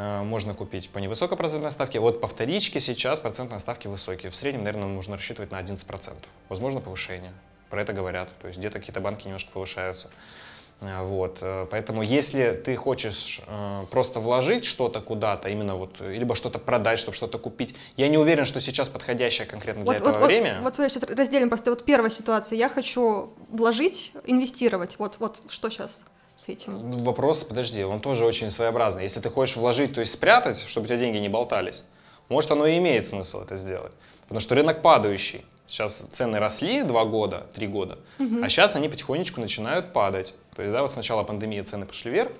[0.00, 1.98] А, Можно купить по невысокой процентной ставке.
[1.98, 4.30] Вот по вторичке сейчас процентные ставки высокие.
[4.30, 6.14] В среднем, наверное, нужно рассчитывать на 11%.
[6.48, 7.32] Возможно, повышение.
[7.68, 8.28] Про это говорят.
[8.40, 10.08] То есть где-то какие-то банки немножко повышаются.
[10.80, 11.38] А, Вот.
[11.40, 16.60] э, Поэтому если ты хочешь э, просто вложить что-то куда-то, именно вот, э, либо что-то
[16.60, 20.20] продать, чтобы что-то купить, я не уверен, что сейчас подходящее конкретно для Вот, этого вот,
[20.20, 20.60] вот, время.
[20.62, 22.56] вот смотри, сейчас разделим просто вот первая ситуация.
[22.56, 24.96] Я хочу вложить, инвестировать.
[25.00, 26.04] Вот, вот что сейчас
[26.38, 27.02] с этим?
[27.02, 29.02] Вопрос, подожди, он тоже очень своеобразный.
[29.02, 31.84] Если ты хочешь вложить, то есть спрятать, чтобы у тебя деньги не болтались,
[32.28, 33.92] может, оно и имеет смысл это сделать.
[34.22, 35.44] Потому что рынок падающий.
[35.66, 40.34] Сейчас цены росли два года, три года, а сейчас они потихонечку начинают падать.
[40.56, 42.30] То есть, да, вот сначала пандемии цены пошли вверх,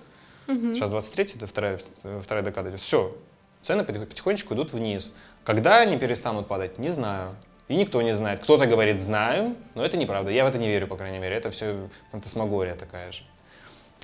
[0.47, 0.75] Мгм.
[0.75, 1.79] сейчас 23 это вторая,
[2.23, 2.75] вторая декада.
[2.79, 3.15] Все,
[3.63, 5.13] цены потих- потихонечку идут вниз.
[5.45, 7.35] Когда они перестанут падать, не знаю.
[7.69, 8.41] И никто не знает.
[8.41, 10.31] Кто-то говорит, знаю, но это неправда.
[10.31, 11.37] Я в это не верю, по крайней мере.
[11.37, 13.25] Это все фантасмагория такая же.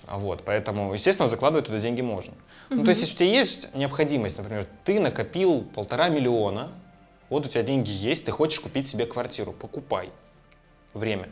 [0.07, 2.35] А Вот, поэтому, естественно, закладывать туда деньги можно.
[2.71, 6.73] Ну, то есть, если у тебя есть необходимость, например, ты накопил полтора миллиона,
[7.31, 10.11] вот у тебя деньги есть, ты хочешь купить себе квартиру, покупай.
[10.93, 11.29] Время.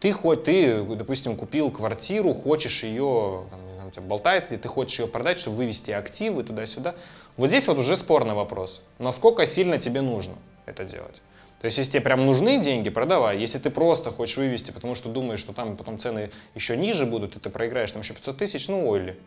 [0.00, 4.98] Ты хоть, ты, допустим, купил квартиру, хочешь ее, там, у тебя болтается, и ты хочешь
[4.98, 6.94] ее продать, чтобы вывести активы туда-сюда.
[7.36, 8.82] Вот здесь вот уже спорный вопрос.
[8.98, 10.34] Насколько сильно тебе нужно
[10.66, 11.22] это делать?
[11.60, 13.38] То есть, если тебе прям нужны деньги, продавай.
[13.38, 17.36] Если ты просто хочешь вывести, потому что думаешь, что там потом цены еще ниже будут,
[17.36, 19.18] и ты проиграешь там еще 500 тысяч, ну, ойли.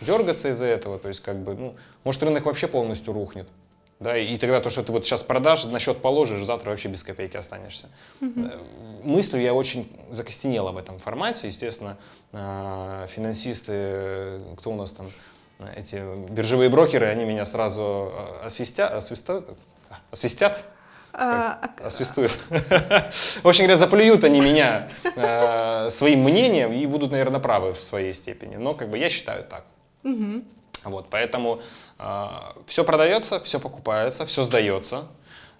[0.00, 3.46] Дергаться из-за этого, то есть, как бы, ну, может, рынок вообще полностью рухнет.
[4.00, 7.04] Да, и тогда то, что ты вот сейчас продашь, на счет положишь, завтра вообще без
[7.04, 7.88] копейки останешься.
[8.20, 8.26] Э,
[9.04, 11.46] Мыслью я очень закостенел в этом формате.
[11.46, 11.96] Естественно,
[12.32, 15.10] э, финансисты, э, кто у нас там,
[15.60, 18.12] э, эти биржевые брокеры, они меня сразу
[18.42, 19.48] э, освистят, освистят,
[19.90, 20.56] А, а-
[21.82, 22.32] освистуют.
[23.42, 28.12] В общем говоря, заплюют они меня э, своим мнением и будут, наверное, правы в своей
[28.12, 28.56] степени.
[28.56, 29.64] Но как бы я считаю так.
[30.84, 31.60] Вот, поэтому
[32.66, 35.06] все продается, все покупается, все сдается.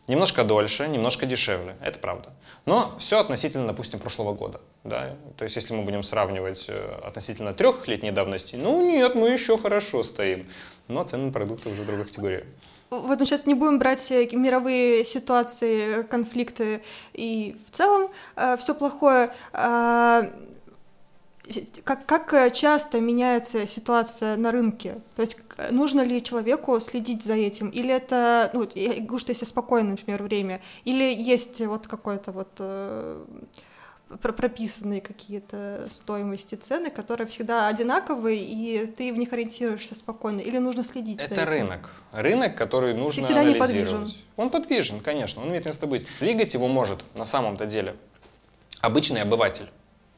[0.07, 2.35] Немножко дольше, немножко дешевле, это правда.
[2.67, 4.61] Но все относительно, допустим, прошлого года.
[4.85, 5.17] Да?
[5.39, 10.03] То есть, если мы будем сравнивать э, относительно трехлетней давности, ну нет, мы еще хорошо
[10.03, 10.47] стоим.
[10.89, 12.45] Но цены на продукты уже другой категории.
[12.91, 16.83] Вот мы сейчас не будем брать э, мировые ситуации, конфликты
[17.13, 18.11] и в целом
[18.59, 19.33] все плохое.
[19.53, 20.31] А,
[21.85, 25.03] Как, как э, часто меняется ситуация на рынке?
[25.15, 25.37] То есть
[25.71, 27.69] нужно ли человеку следить за этим?
[27.69, 32.49] Или это, ну, я говорю, что если спокойное, например, время, или есть вот какой-то вот
[32.61, 33.25] э,
[34.21, 40.83] прописанные какие-то стоимости цены, которые всегда одинаковые, и ты в них ориентируешься спокойно, или нужно
[40.83, 41.53] следить за Это этим?
[41.53, 41.91] рынок.
[42.13, 43.71] Рынок, который нужно Всегда анализировать.
[43.75, 44.13] неподвижен.
[44.37, 46.07] Он подвижен, конечно, он имеет место быть.
[46.21, 47.95] Двигать его может на самом-то деле
[48.81, 49.69] обычный обыватель.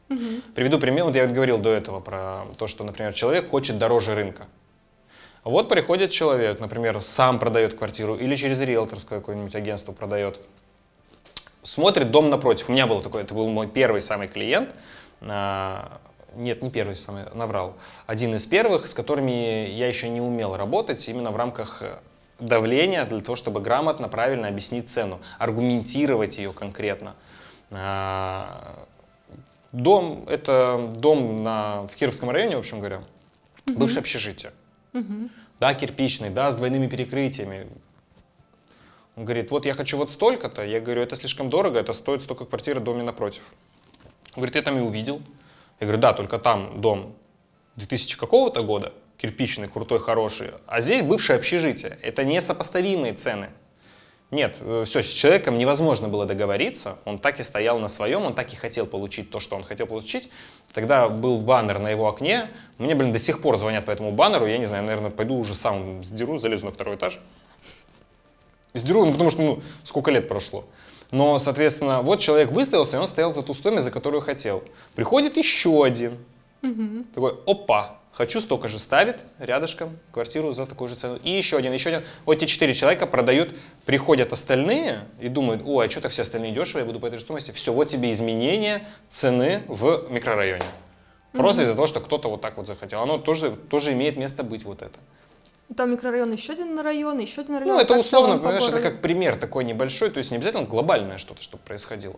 [0.09, 0.42] Мгм.
[0.55, 1.05] Приведу пример.
[1.05, 4.47] Вот я говорил до этого про то, что, например, человек хочет дороже рынка.
[5.42, 10.40] Вот приходит человек, например, сам продает квартиру или через риэлторское какое-нибудь агентство продает.
[11.67, 12.69] Смотрит дом напротив.
[12.69, 14.73] У меня был такой, это был мой первый самый клиент.
[15.21, 15.99] А,
[16.37, 17.75] Нет, не первый самый, наврал.
[18.07, 21.99] Один из первых, с которыми я еще не умел работать именно в рамках э,
[22.39, 27.14] давления для того, чтобы грамотно, правильно объяснить цену, аргументировать ее конкретно.
[27.73, 28.87] А,
[29.73, 33.03] Дом, это дом на, в Кировском районе, в общем говоря,
[33.77, 34.53] бывшее общежитие.
[34.93, 35.31] Мгм.
[35.59, 37.67] Да, кирпичный, да, с двойными перекрытиями.
[39.17, 40.62] Он говорит, вот я хочу вот столько-то.
[40.62, 43.43] Я говорю, это слишком дорого, это стоит столько квартиры в доме напротив.
[44.35, 45.23] Он говорит, я там и увидел.
[45.81, 47.14] Я говорю, да, только там дом
[47.77, 51.99] 2000 какого-то года, кирпичный, крутой, хороший, а здесь бывшее общежитие.
[52.03, 53.49] Это несопоставимые цены.
[54.31, 58.53] Нет, все, с человеком невозможно было договориться, он так и стоял на своем, он так
[58.53, 60.31] и хотел получить то, что он хотел получить.
[60.73, 64.47] Тогда был баннер на его окне, мне, блин, до сих пор звонят по этому баннеру,
[64.47, 67.21] я не знаю, наверное, пойду уже сам сдеру, залезу на второй этаж.
[68.79, 70.64] Сдеру, ну, потому что, ну, сколько лет прошло.
[71.11, 74.62] Но, соответственно, вот человек выставился, и он стоял за ту стоимость, за которую хотел.
[74.95, 76.18] Приходит еще один,
[76.62, 77.05] Мгм.
[77.14, 81.18] такой, опа, хочу столько же, ставит рядышком квартиру за такую же цену.
[81.22, 82.05] И еще один, еще один.
[82.24, 83.55] Вот эти четыре человека продают,
[83.85, 87.22] приходят остальные и думают, о, а что-то все остальные дешево, я буду по этой же
[87.22, 87.53] стоимости.
[87.53, 90.64] Все, вот тебе изменение цены в микрорайоне.
[91.33, 93.03] Просто из-за того, что кто-то вот так вот захотел.
[93.03, 94.99] Оно тоже, тоже имеет место быть вот это.
[95.75, 97.75] Там микрорайон, еще один район, еще один район.
[97.75, 100.64] Ну, это условно, целом по понимаешь, это как пример такой небольшой, то есть не обязательно
[100.64, 102.17] глобальное что-то, чтобы происходило.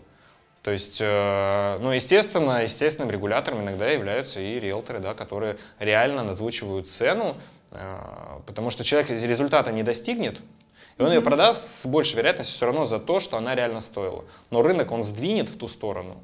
[0.63, 6.91] То есть, э, ну, естественно, естественным регулятором иногда являются и риэлторы, да, которые реально назвучивают
[6.91, 7.37] цену,
[7.71, 7.97] э,
[8.47, 10.41] потому что человек результата не достигнет,
[10.99, 14.25] и он ее продаст с большей вероятностью все равно за то, что она реально стоила.
[14.51, 16.21] Но рынок он сдвинет в ту сторону.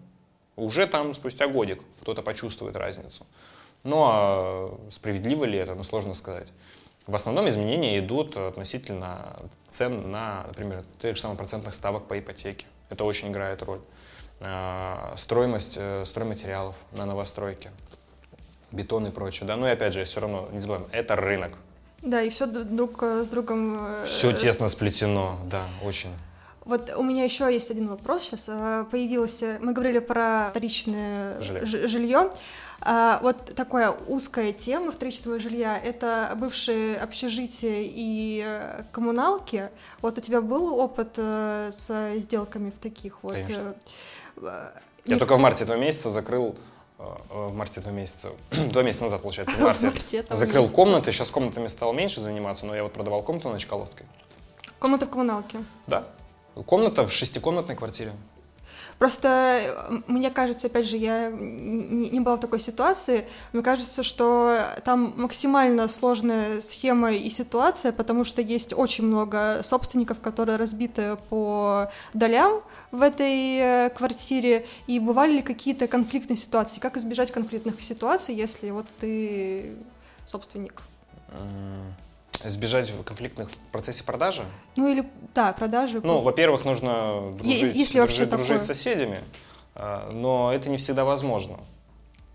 [0.57, 3.25] Уже там спустя годик кто-то почувствует разницу.
[3.85, 6.49] Ну а справедливо ли это, ну сложно сказать.
[7.07, 9.37] В основном изменения идут относительно
[9.71, 12.65] цен на, например, тех же самых процентных ставок по ипотеке.
[12.89, 13.81] Это очень играет роль.
[14.41, 17.71] А, Стоимость э, стройматериалов на новостройке,
[18.73, 19.47] бетон и прочее.
[19.47, 19.57] Да?
[19.57, 21.53] Ну и опять же, все равно, не забываем, это рынок.
[22.03, 23.77] Да, и все друг э, с другом...
[24.03, 26.11] э, Все тесно с- сплетено, да, очень.
[26.65, 28.47] Вот у меня еще есть один вопрос сейчас.
[28.91, 31.89] Появился, мы говорили про вторичное Жилье.
[31.89, 32.31] жилье.
[32.87, 39.71] А, Вот такая узкая тема вторичного жилья— это бывшие общежития и э, коммуналки.
[40.03, 43.33] Вот у тебя был опыт э, с сделками в таких вот?
[43.35, 43.75] Конечно.
[44.37, 44.71] э,
[45.07, 46.57] Я не- только в марте этого месяца закрыл,
[46.99, 50.77] в марте этого месяца, два месяца назад, получается, в В марте, марте этого закрыл месяца.
[50.77, 54.05] комнаты, сейчас комнатами стал меньше заниматься, но я вот продавал комнату на Чкаловской.
[54.79, 55.65] Комната в коммуналке.
[55.87, 56.05] Да.
[56.67, 58.13] Комната в шестикомнатной квартире.
[58.99, 64.59] Просто э, мне кажется, опять же, я не была в такой ситуации, мне кажется, что
[64.85, 71.91] там максимально сложная схема и ситуация, потому что есть очень много собственников, которые разбиты по
[72.13, 76.81] долям в этой э, квартире, и бывали ли какие-то конфликтные ситуации?
[76.81, 79.77] Как избежать конфликтных ситуаций, если вот ты
[80.27, 80.83] собственник?
[82.43, 84.45] Сбежать в конфликтных в процессе продажи?
[84.77, 85.05] Ну или,
[85.35, 86.01] да, продажи.
[86.03, 88.65] Ну, во-первых, нужно дружить, есть ли вообще дружить, дружить такое?
[88.65, 89.21] с соседями,
[89.75, 91.59] а, но это не всегда возможно.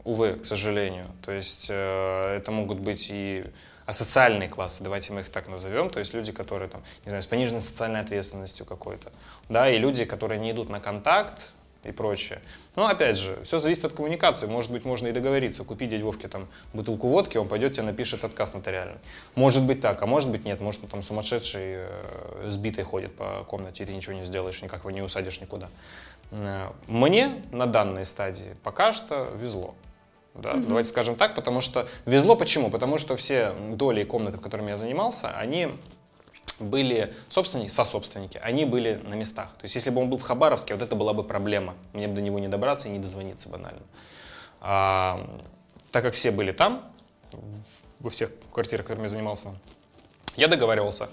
[0.04, 1.06] Увы, к сожалению.
[1.24, 3.43] То есть э, это могут быть и
[3.86, 7.26] асоциальные классы, давайте мы их так назовем, то есть люди, которые там, не знаю, с
[7.26, 9.12] пониженной социальной ответственностью какой-то,
[9.50, 11.52] да, и люди, которые не идут на контакт
[11.84, 12.41] и прочее.
[12.75, 14.47] Но опять же, все зависит от коммуникации.
[14.47, 18.23] Может быть, можно и договориться, купить дядь Вовке там бутылку водки, он пойдет тебе напишет
[18.23, 18.97] отказ нотариальный.
[19.36, 23.43] Может быть так, а может быть нет, может он там сумасшедший, э, сбитый ходит по
[23.45, 25.69] комнате, и ты ничего не сделаешь, никак его не усадишь никуда.
[26.32, 29.75] Э, Мне на данной стадии пока что везло.
[30.36, 32.69] Да, Давайте скажем так, потому что везло почему?
[32.69, 35.69] Потому что все доли и комнаты, в которыми я занимался, они
[36.60, 39.49] были собственники, сособственники, они были на местах.
[39.57, 41.76] То есть если бы он был в Хабаровске, вот это была бы проблема.
[41.93, 43.82] Мне бы до него не добраться и не дозвониться банально.
[44.62, 45.41] А,
[45.91, 46.84] так как все были там,
[47.99, 49.53] во всех квартирах, которыми я занимался,
[50.36, 51.10] я договаривался.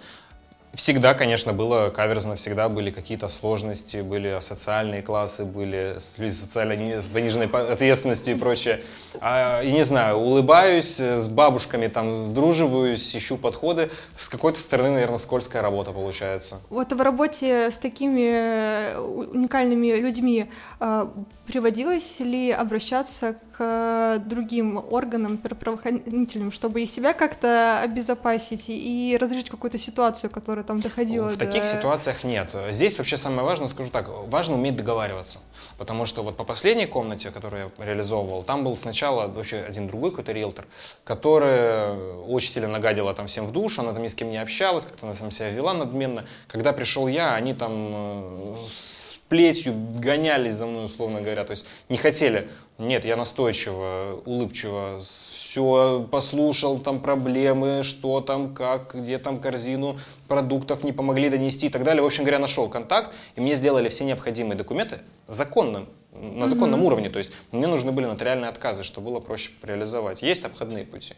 [0.74, 7.02] Всегда, конечно, было каверзно, всегда были какие-то сложности, были социальные классы, были люди с социально
[7.12, 8.82] пониженной по- ответственностью и прочее.
[9.20, 13.90] А, и не знаю, улыбаюсь, с бабушками там сдруживаюсь, ищу подходы.
[14.20, 16.60] С какой-то стороны, наверное, скользкая работа получается.
[16.68, 20.50] Вот в работе с такими э, уникальными людьми
[20.80, 21.06] э,
[21.46, 29.48] приводилось ли обращаться к другим органам, пр- правоохранителям, чтобы и себя как-то обезопасить и разрешить
[29.48, 31.46] какую-то ситуацию, которая там доходила В до...
[31.46, 32.50] таких ситуациях нет.
[32.70, 35.38] Здесь вообще самое важное, скажу так, важно уметь договариваться.
[35.78, 40.10] Потому что вот по последней комнате, которую я реализовывал, там был сначала вообще один другой
[40.10, 40.66] какой-то риэлтор,
[41.04, 44.84] который очень сильно нагадила там всем в душу, она там ни с кем не общалась,
[44.84, 46.26] как-то она там себя вела надменно.
[46.48, 51.66] Когда пришел я, они там э, с плетью гонялись за мной, условно говоря, то есть
[51.88, 52.48] не хотели.
[52.78, 59.98] Нет, я настойчиво, улыбчиво, все послушал, там проблемы, что там, как, где там корзину
[60.28, 62.02] продуктов не помогли донести и так далее.
[62.02, 67.08] В общем говоря, нашел контакт, и мне сделали все необходимые документы законным, на законном уровне.
[67.08, 70.20] То есть мне нужны были нотариальные отказы, чтобы было проще реализовать.
[70.20, 71.14] Есть обходные пути.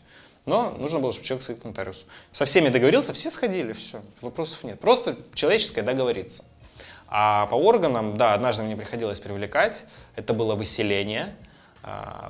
[0.47, 2.07] Но нужно было, чтобы человек сходил к нотариусу.
[2.31, 4.79] Со всеми договорился, все сходили, все, вопросов нет.
[4.79, 6.45] Просто человеческое договориться.
[7.09, 11.35] А по органам, да, однажды мне приходилось привлекать, это было выселение,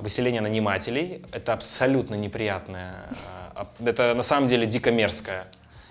[0.01, 1.23] выселение нанимателей.
[1.31, 3.09] Это абсолютно неприятная,
[3.55, 5.47] а, это на самом деле дико мерзкая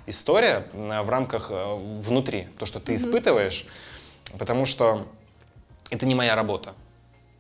[0.07, 3.67] история а, в рамках а, внутри, то, что ты испытываешь,
[4.39, 5.07] потому что
[5.91, 6.75] это не моя работа.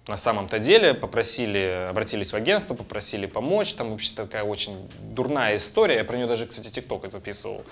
[0.06, 3.74] На самом-то деле попросили, обратились в агентство, попросили помочь.
[3.74, 5.96] Там вообще такая очень дурная история.
[5.96, 7.62] Я про нее даже, кстати, тикток записывал.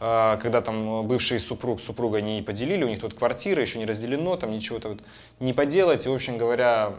[0.00, 4.36] А, Когда там бывший супруг, супруга не поделили, у них тут квартира еще не разделено,
[4.36, 4.96] там ничего-то
[5.38, 6.06] не поделать.
[6.06, 6.92] И, в общем говоря,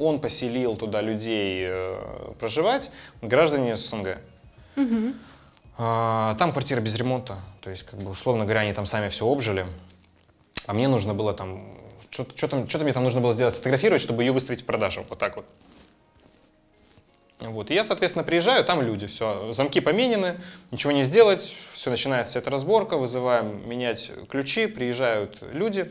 [0.00, 2.90] он поселил туда людей э, проживать,
[3.22, 4.18] граждане СНГ.
[4.76, 5.14] Мгм.
[5.78, 9.30] А, Там квартира без ремонта, то есть, как бы, условно говоря, они там сами все
[9.30, 9.66] обжили.
[10.66, 11.76] А мне нужно было там,
[12.10, 15.46] что-то мне там нужно было сделать, сфотографировать, чтобы ее выставить в продажу, вот так вот.
[17.40, 17.70] Вот.
[17.70, 20.40] И я, соответственно, приезжаю, там люди, все, замки поменены,
[20.70, 25.90] ничего не сделать, все, начинается эта разборка, вызываем менять ключи, приезжают люди,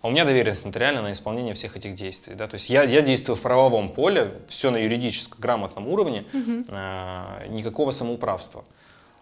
[0.00, 2.34] а у меня доверенность нотариально на исполнение всех этих действий.
[2.34, 2.46] Да?
[2.46, 6.64] То есть я, я действую в правовом поле, все на юридическом, грамотном уровне, угу.
[6.68, 8.64] э, никакого самоуправства.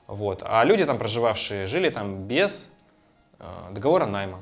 [0.06, 0.42] Вот.
[0.44, 2.68] А люди там проживавшие жили там без
[3.38, 4.40] э, договора найма.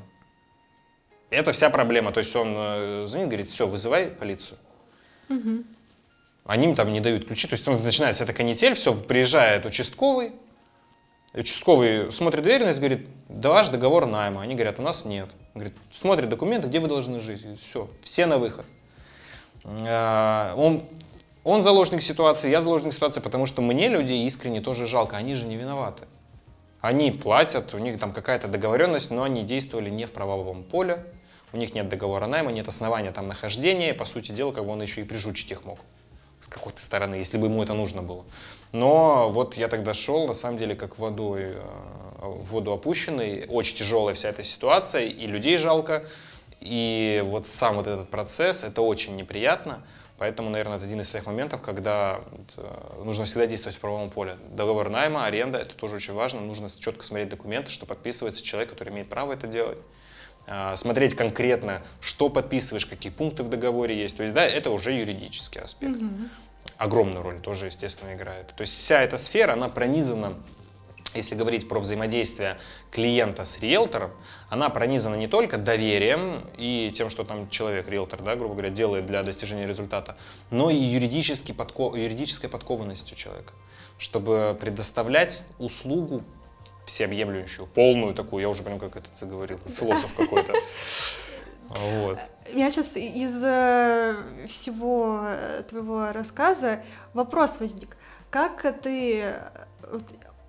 [1.31, 2.11] Это вся проблема.
[2.11, 4.59] То есть он э, звонит, говорит, все, вызывай полицию.
[5.29, 5.65] Угу.
[6.47, 7.47] Они им там не дают ключи.
[7.47, 10.33] То есть он начинается эта канитель, все, приезжает участковый,
[11.33, 14.43] участковый смотрит доверенность, говорит, да ваш договор найма.
[14.43, 15.29] Они говорят, у нас нет.
[15.55, 17.47] Говорит, смотрит документы, где вы должны жить.
[17.61, 18.67] все, все на выход.
[19.65, 20.85] А, он,
[21.45, 25.47] он заложник ситуации, я заложник ситуации, потому что мне людей искренне тоже жалко, они же
[25.47, 26.07] не виноваты.
[26.81, 31.07] Они платят, у них там какая-то договоренность, но они действовали не в правовом поле,
[31.53, 34.83] у них нет договора найма, нет основания там нахождения, по сути дела, как бы он
[34.83, 35.79] еще и прижучить их мог
[36.45, 38.25] с какой-то стороны, если бы ему это нужно было.
[38.73, 41.61] Но вот я тогда шел, на самом деле, как водой, э,
[42.21, 46.05] в воду опущенный, очень тяжелая вся эта ситуация, и людей жалко,
[46.61, 49.85] и вот сам вот этот процесс, это очень неприятно,
[50.17, 52.21] Поэтому, наверное, это один из тех моментов, когда
[52.57, 54.37] э, нужно всегда действовать в правовом поле.
[54.51, 56.41] Договор найма, аренда, это тоже очень важно.
[56.41, 59.79] Нужно четко смотреть документы, что подписывается человек, который имеет право это делать.
[60.47, 64.17] А, смотреть конкретно, что подписываешь, какие пункты в договоре есть.
[64.17, 65.97] То есть, да, это уже юридический аспект.
[65.97, 66.29] Угу.
[66.77, 68.49] Огромную роль тоже, естественно, играет.
[68.57, 70.35] То есть вся эта сфера, она пронизана
[71.15, 72.59] если говорить про взаимодействие
[72.91, 74.11] клиента с риэлтором,
[74.49, 79.07] она пронизана не только доверием и тем, что там человек, риэлтор, да, грубо говоря, делает
[79.07, 80.17] для достижения результата,
[80.51, 81.95] но и юридически подко...
[81.95, 83.53] юридической подкованностью человека,
[83.99, 86.25] чтобы предоставлять услугу
[86.87, 90.53] всеобъемлющую, полную такую, я уже прям как это заговорил, философ какой-то.
[91.69, 92.19] Вот.
[92.53, 96.83] У меня сейчас из э, всего э, твоего рассказа
[97.15, 97.97] вопрос возник.
[98.31, 99.35] Как ты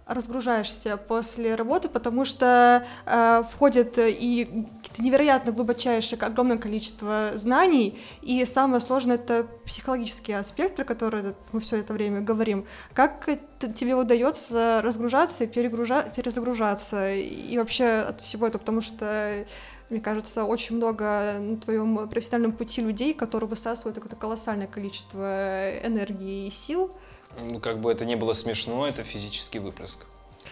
[0.07, 4.67] разгружаешься после работы, потому что э, входит и
[4.99, 11.77] невероятно глубочайшее огромное количество знаний, и самое сложное это психологический аспект, про который мы все
[11.77, 12.65] это время говорим.
[12.93, 19.45] Как это, тебе удается разгружаться и перезагружаться, и вообще от всего этого, потому что
[19.89, 26.47] мне кажется, очень много на твоем профессиональном пути людей, которые высасывают какое-то колоссальное количество энергии
[26.47, 26.91] и сил.
[27.39, 30.05] Ну, как бы это не было смешно, это физический выплеск.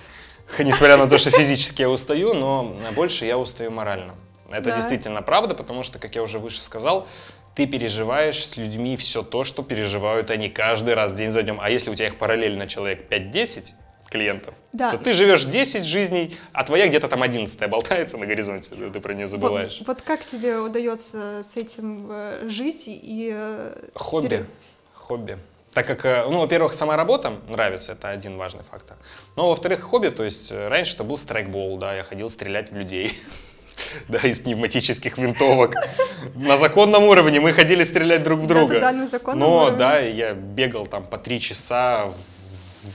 [0.60, 4.16] Несмотря на то, что физически я устаю, но больше я устаю морально.
[4.50, 4.76] Это да.
[4.76, 7.08] действительно правда, потому что, как я уже выше сказал,
[7.56, 11.60] ты переживаешь с людьми все то, что переживают они каждый раз, день за днем.
[11.62, 13.72] А если у тебя их параллельно человек 5-10
[14.10, 14.92] клиентов, да.
[14.92, 19.14] то ты живешь 10 жизней, а твоя где-то там 11 болтается на горизонте, ты про
[19.14, 19.78] нее забываешь.
[19.80, 23.32] Вот, вот как тебе удается с этим э, жить и...
[23.34, 24.28] Э, Хобби.
[24.28, 24.46] Пере...
[24.94, 25.38] Хобби.
[25.74, 28.98] Так как, э, ну, во-первых, сама работа нравится, это один важный фактор.
[29.36, 32.76] Но, во-вторых, хобби, то есть э, раньше это был страйкбол, да, я ходил стрелять в
[32.76, 33.18] людей.
[34.08, 35.74] Да, из пневматических винтовок.
[36.36, 38.80] На законном уровне мы ходили стрелять друг в друга.
[38.80, 39.78] Да, на законном Но, уровне.
[39.80, 42.16] да, я бегал там по три часа в,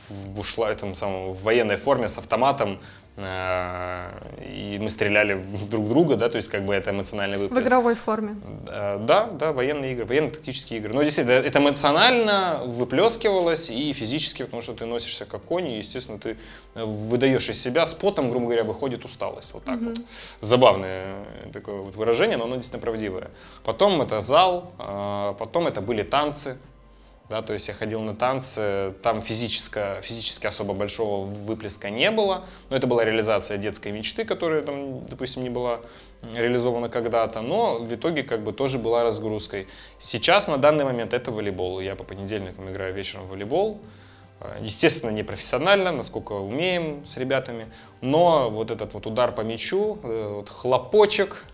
[0.08, 2.80] в, бушла, этом самом, в военной форме с автоматом
[3.18, 7.64] и мы стреляли друг в друга, да, то есть как бы это эмоциональный выплеск.
[7.64, 8.36] В игровой форме.
[8.68, 10.94] Э, да, да, военные игры, военно-тактические игры.
[10.94, 16.18] Но действительно, это эмоционально выплескивалось и физически, потому что ты носишься как конь, и, естественно,
[16.18, 16.36] ты
[16.74, 19.52] выдаешь из себя, с потом, грубо говоря, выходит усталость.
[19.52, 19.90] Вот так угу.
[19.90, 19.98] вот.
[20.40, 23.30] Забавное такое вот выражение, но оно действительно правдивое.
[23.64, 26.56] Потом это зал, э, потом это были танцы,
[27.28, 32.46] да, то есть я ходил на танцы, там физически, физически особо большого выплеска не было,
[32.70, 35.80] но это была реализация детской мечты, которая там, допустим, не была
[36.34, 39.68] реализована когда-то, но в итоге как бы тоже была разгрузкой.
[39.98, 43.80] Сейчас на данный момент это волейбол, я по понедельникам играю вечером в волейбол,
[44.60, 50.32] Естественно, не профессионально, насколько умеем с ребятами, но вот этот вот удар по мячу, э,
[50.36, 51.44] вот хлопочек.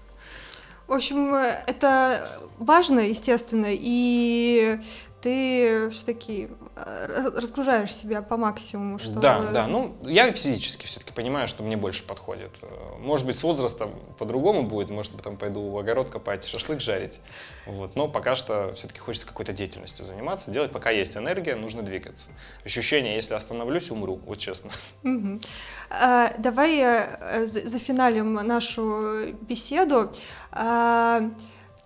[0.87, 4.79] В общем, это важно, естественно, и
[5.25, 8.99] ты все-таки э, разгружаешь себя по максимуму.
[8.99, 9.22] Чтобы...
[9.22, 9.66] Да, да.
[9.66, 12.51] Ну, я физически все-таки понимаю, что мне больше подходит.
[12.99, 14.91] Может быть, с возрастом по-другому будет.
[14.91, 17.20] Может, потом пойду в огород копать, шашлык жарить.
[17.64, 17.97] Вот.
[17.97, 20.51] Но пока что все-таки хочется какой-то деятельностью заниматься.
[20.51, 22.29] Делать, пока есть энергия, нужно двигаться.
[22.62, 24.72] Ощущение, если остановлюсь, умру, вот честно.
[25.05, 25.41] Угу.
[25.89, 30.12] А, давай э, зафиналим нашу беседу.
[30.53, 31.22] А,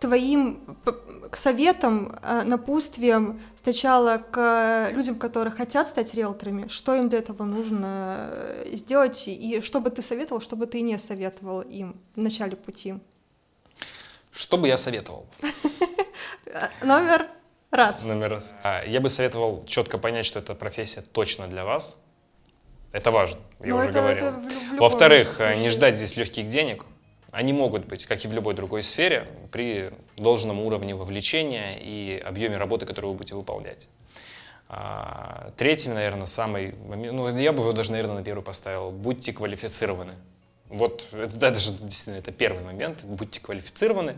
[0.00, 0.76] твоим
[1.30, 7.44] к советам, э, напутствиям сначала к людям, которые хотят стать риэлторами, что им для этого
[7.44, 12.22] нужно э, сделать, и что бы ты советовал, что бы ты не советовал им в
[12.22, 12.94] начале пути?
[14.32, 15.26] Что бы я советовал?
[16.82, 17.26] Номер
[17.70, 18.04] Раз.
[18.06, 18.54] Номер раз.
[18.62, 21.96] А, Я бы советовал четко понять, что эта профессия точно для вас.
[22.92, 24.32] Это важно, я Ну, уже это- говорил.
[24.78, 26.86] Во-вторых, э, не ждать здесь легких денег.
[27.38, 32.56] Они могут быть, как и в любой другой сфере, при должном уровне вовлечения и объеме
[32.56, 33.86] работы, которую вы будете выполнять.
[34.68, 38.90] А, Третий, наверное, самый ну, я бы его даже, наверное, на первый поставил.
[38.90, 40.14] Будьте квалифицированы.
[40.68, 43.04] Вот, это, да, даже действительно, это первый момент.
[43.04, 44.16] Будьте квалифицированы,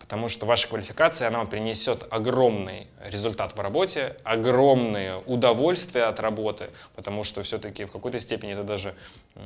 [0.00, 6.70] потому что ваша квалификация, она вам принесет огромный результат в работе, огромное удовольствие от работы,
[6.94, 8.94] потому что все-таки в какой-то степени это даже
[9.34, 9.40] э,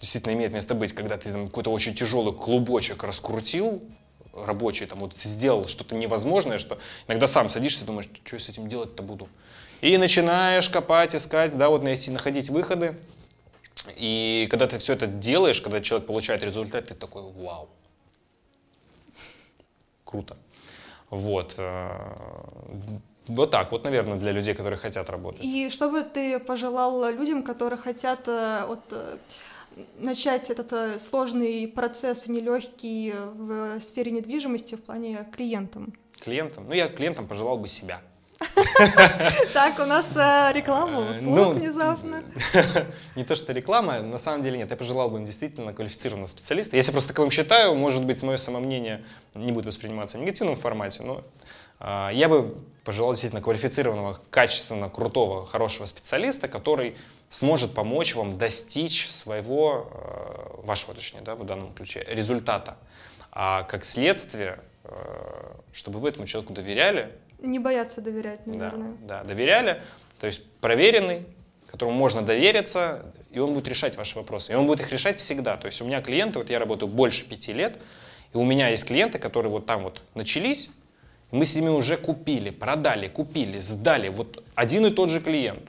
[0.00, 3.82] действительно имеет место быть, когда ты там какой-то очень тяжелый клубочек раскрутил,
[4.32, 8.48] рабочий, там вот сделал что-то невозможное, что иногда сам садишься и думаешь, что я с
[8.48, 9.28] этим делать-то буду.
[9.80, 12.96] И начинаешь копать, искать, да, вот найти, находить выходы.
[13.96, 17.68] И когда ты все это делаешь, когда человек получает результат, ты такой, вау,
[20.06, 20.36] круто.
[21.10, 21.54] Вот.
[21.58, 21.88] э,
[23.28, 25.44] Вот так вот, наверное, для людей, которые хотят работать.
[25.44, 29.18] И что бы ты пожелал людям, которые хотят э, вот, э,
[29.98, 35.92] начать этот сложный процесс, нелегкий в сфере недвижимости в плане клиентам?
[36.20, 36.66] Клиентам?
[36.68, 38.00] Ну, я клиентам пожелал бы себя.
[39.52, 42.22] Так, у нас э, реклама, Э, услуг ну, внезапно.
[43.16, 44.70] Не то, что реклама, на самом деле нет.
[44.70, 46.76] Я пожелал бы им действительно квалифицированного специалиста.
[46.76, 51.24] Если просто таковым считаю, может быть, мое самомнение не будет восприниматься в негативном формате, но
[51.78, 56.96] а, я бы пожелал действительно квалифицированного, качественно крутого, хорошего специалиста, который
[57.30, 62.76] сможет помочь вам достичь своего, э, вашего, точнее, да, в данном ключе, результата.
[63.32, 64.60] А как следствие,
[65.72, 68.96] чтобы вы этому человеку доверяли, Не бояться доверять, да, наверное.
[69.02, 69.82] да, доверяли,
[70.18, 71.26] то есть проверенный,
[71.66, 74.52] которому можно довериться, и он будет решать ваши вопросы.
[74.52, 75.56] И он будет их решать всегда.
[75.56, 77.78] То есть у меня клиенты, вот я работаю больше пяти лет,
[78.32, 80.70] и у меня есть клиенты, которые вот там вот начались,
[81.30, 84.08] мы с ними уже купили, продали, купили, сдали.
[84.08, 85.62] Вот один и тот же клиент.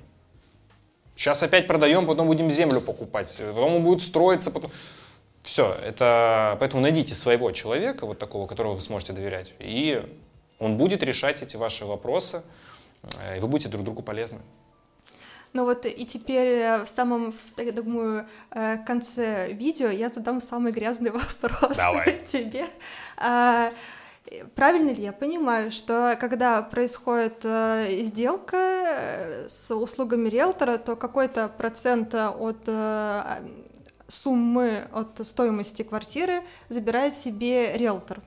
[1.16, 4.72] Сейчас опять продаем, потом будем землю покупать, потом он будет строиться, потом...
[5.42, 6.58] Все, это...
[6.60, 10.04] Поэтому найдите своего человека, вот такого, которого вы сможете доверять, и
[10.60, 12.42] он будет решать эти ваши вопросы,
[13.20, 14.40] э, и вы будете друг другу полезны.
[15.54, 20.72] Ну вот и теперь э, в самом, я думаю, э, конце видео я задам самый
[20.72, 22.20] грязный вопрос Давай.
[22.26, 22.66] тебе.
[23.18, 23.72] А,
[24.56, 27.46] Правильно ли я понимаю, что когда происходит
[28.04, 33.22] сделка с услугами риэлтора, то какой-то процент от э,
[34.08, 38.22] суммы, от стоимости квартиры забирает себе риэлтор?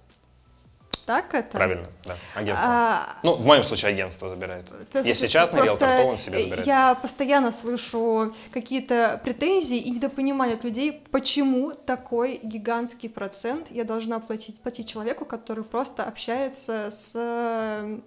[1.10, 1.56] Так это?
[1.56, 2.68] Правильно, да, агентство.
[2.70, 4.66] А, Ну, в моем случае агентство забирает.
[4.90, 6.66] То есть Если частный риэлтор, то он себе забирает.
[6.66, 14.20] Я постоянно слышу какие-то претензии и недопонимание от людей, почему такой гигантский процент я должна
[14.20, 17.98] платить, платить человеку, который просто общается с, э,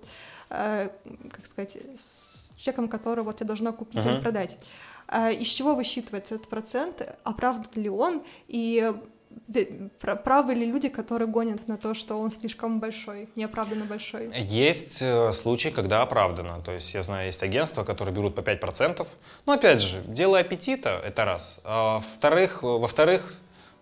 [0.49, 0.89] э,
[1.30, 4.22] как сказать, с человеком, которого вот я должна купить или Мгм.
[4.22, 4.58] продать.
[5.10, 7.01] А Из чего высчитывается этот процент?
[7.26, 8.24] Оправдан ли он?
[8.47, 8.93] И
[10.24, 14.32] правы ли люди, которые гонят на то, что он слишком большой, неоправданно большой?
[14.38, 16.62] Есть э, случаи, когда оправдано.
[16.62, 19.08] То есть я знаю, есть агентства, которые берут по 5%.
[19.46, 21.60] Но опять же, дело аппетита— это раз.
[21.64, 23.39] А во-вторых, э, во-вторых,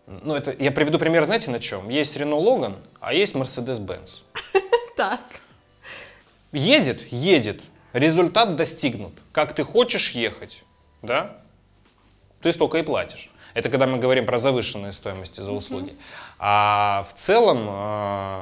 [0.07, 1.89] ну это, я приведу пример, знаете, на чем?
[1.89, 4.23] Есть Renault Logan, а есть Mercedes-Benz.
[4.97, 5.21] Так.
[6.51, 7.61] Едет, едет,
[7.93, 9.13] результат достигнут.
[9.31, 10.63] Как ты хочешь ехать,
[11.01, 11.37] да?
[12.41, 13.29] Ты столько и платишь.
[13.53, 15.95] Это когда мы говорим про завышенные стоимости за услуги.
[16.39, 18.41] А в целом э,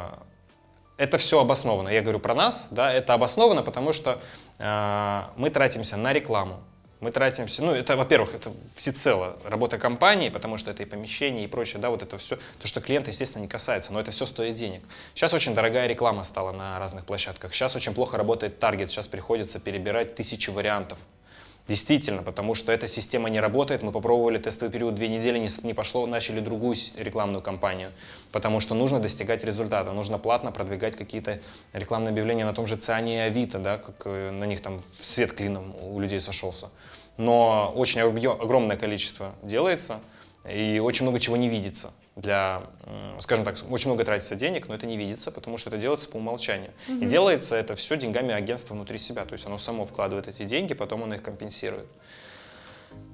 [0.97, 1.89] это все обосновано.
[1.89, 4.22] Я говорю про нас, да, это обосновано, потому что
[4.60, 6.60] э, мы тратимся на рекламу.
[6.99, 11.47] Мы тратимся, ну, это, во-первых, это всецело работа компании, потому что это и помещение, и
[11.47, 14.55] прочее, да, вот это все, то, что клиента, естественно, не касается, но это все стоит
[14.55, 14.82] денег.
[15.16, 19.60] Сейчас очень дорогая реклама стала на разных площадках, сейчас очень плохо работает таргет, сейчас приходится
[19.62, 20.97] перебирать тысячи вариантов.
[21.68, 23.84] Действительно, потому что эта система не работает.
[23.84, 27.91] Мы попробовали тестовый период две недели, не, пошло, начали другую рекламную кампанию.
[28.32, 31.39] Потому что нужно достигать результата, нужно платно продвигать какие-то
[31.74, 35.34] рекламные объявления на том же Циане и Авито, да, как э, на них там свет
[35.34, 36.69] клином у людей сошелся.
[37.18, 39.99] Но очень огромное количество делается,
[40.49, 41.91] и очень много чего не видится.
[42.22, 42.64] Для,
[43.20, 46.18] скажем так, очень много тратится денег, но это не видится, потому что это делается по
[46.18, 46.72] умолчанию.
[46.90, 49.26] И делается это все деньгами агентства внутри себя.
[49.26, 51.86] То есть оно само вкладывает эти деньги, потом оно их компенсирует.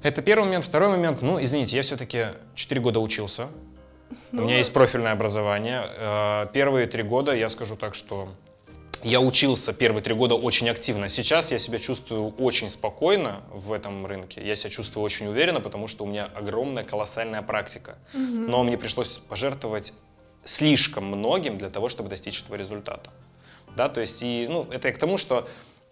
[0.01, 0.65] Это первый момент.
[0.65, 3.47] Второй момент, ну, извините, я все-таки 4 года учился.
[4.31, 5.83] У Ну, меня есть профильное образование.
[5.87, 8.29] Э, Первые три года, я скажу так, что
[9.03, 11.09] я учился первые три года очень активно.
[11.09, 14.45] Сейчас я себя чувствую очень спокойно в этом рынке.
[14.45, 17.97] Я себя чувствую очень уверенно, потому что у меня огромная, колоссальная практика.
[18.13, 19.93] Но мне пришлось пожертвовать
[20.43, 23.09] слишком многим для того, чтобы достичь этого результата.
[23.75, 25.47] Да, то есть, и, ну, это и к тому, что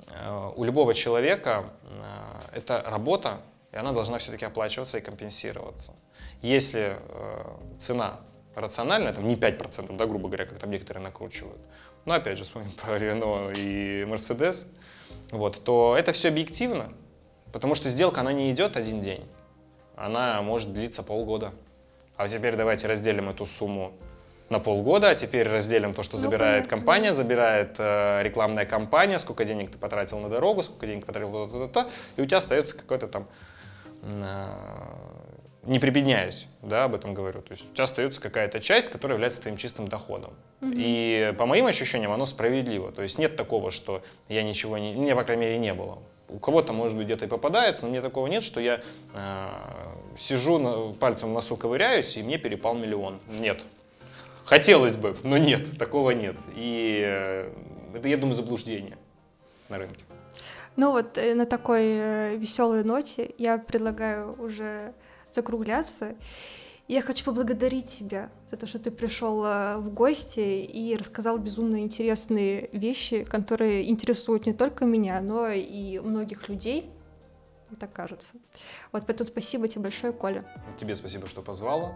[0.08, 3.42] э, у любого человека э, это работа,
[3.74, 5.94] и она должна все-таки оплачиваться и компенсироваться.
[6.42, 8.22] Если э, цена
[8.56, 11.60] рациональная, там не 5%, да, грубо говоря, как там некоторые накручивают,
[12.06, 14.68] но опять же, вспомним про Рено и Мерседес,
[15.32, 16.92] вот, то это все объективно,
[17.52, 19.26] потому что сделка, она не идет один день,
[19.96, 21.52] она может длиться полгода.
[22.16, 23.94] А теперь давайте разделим эту сумму
[24.50, 26.78] на полгода, а теперь разделим то, что ну, забирает понятно.
[26.78, 31.48] компания, забирает э, рекламная кампания, сколько денег ты потратил на дорогу, сколько денег потратил на
[31.48, 33.28] то-то-то, и у тебя остается какой-то там
[34.04, 34.46] э,
[35.66, 37.42] не прибедняюсь, да, об этом говорю.
[37.42, 40.34] То есть у тебя остается какая-то часть, которая является твоим чистым доходом.
[40.62, 40.72] Угу.
[40.76, 42.92] И по моим ощущениям оно справедливо.
[42.92, 44.94] То есть нет такого, что я ничего не...
[44.94, 46.00] Мне, по крайней мере, не было.
[46.30, 48.82] У кого-то, может быть, где-то и попадается, но мне такого нет, что я
[49.14, 49.48] э,
[50.18, 53.20] сижу, на, пальцем в носу ковыряюсь, и мне перепал миллион.
[53.40, 53.62] Нет.
[54.44, 56.36] Хотелось бы, но нет, такого нет.
[56.56, 57.52] И э,
[57.94, 58.98] это, я думаю, заблуждение
[59.70, 60.04] на рынке.
[60.76, 64.94] Ну вот э, на такой э, веселой ноте я предлагаю уже
[65.34, 66.16] закругляться.
[66.88, 71.80] Я хочу поблагодарить тебя за то, что ты пришел э, в гости и рассказал безумно
[71.80, 76.92] интересные вещи, которые интересуют не только меня, но и многих людей.
[77.70, 78.36] Мне так кажется.
[78.92, 80.46] Вот поэтому спасибо тебе большое, Коля.
[80.78, 81.96] Тебе спасибо, что позвала.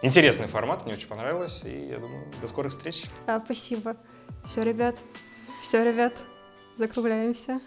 [0.00, 3.04] Интересный формат, мне очень понравилось, и я думаю, до скорых встреч.
[3.26, 3.96] Да, спасибо.
[4.44, 4.96] Все, ребят,
[5.60, 6.16] все, ребят,
[6.76, 7.60] закругляемся.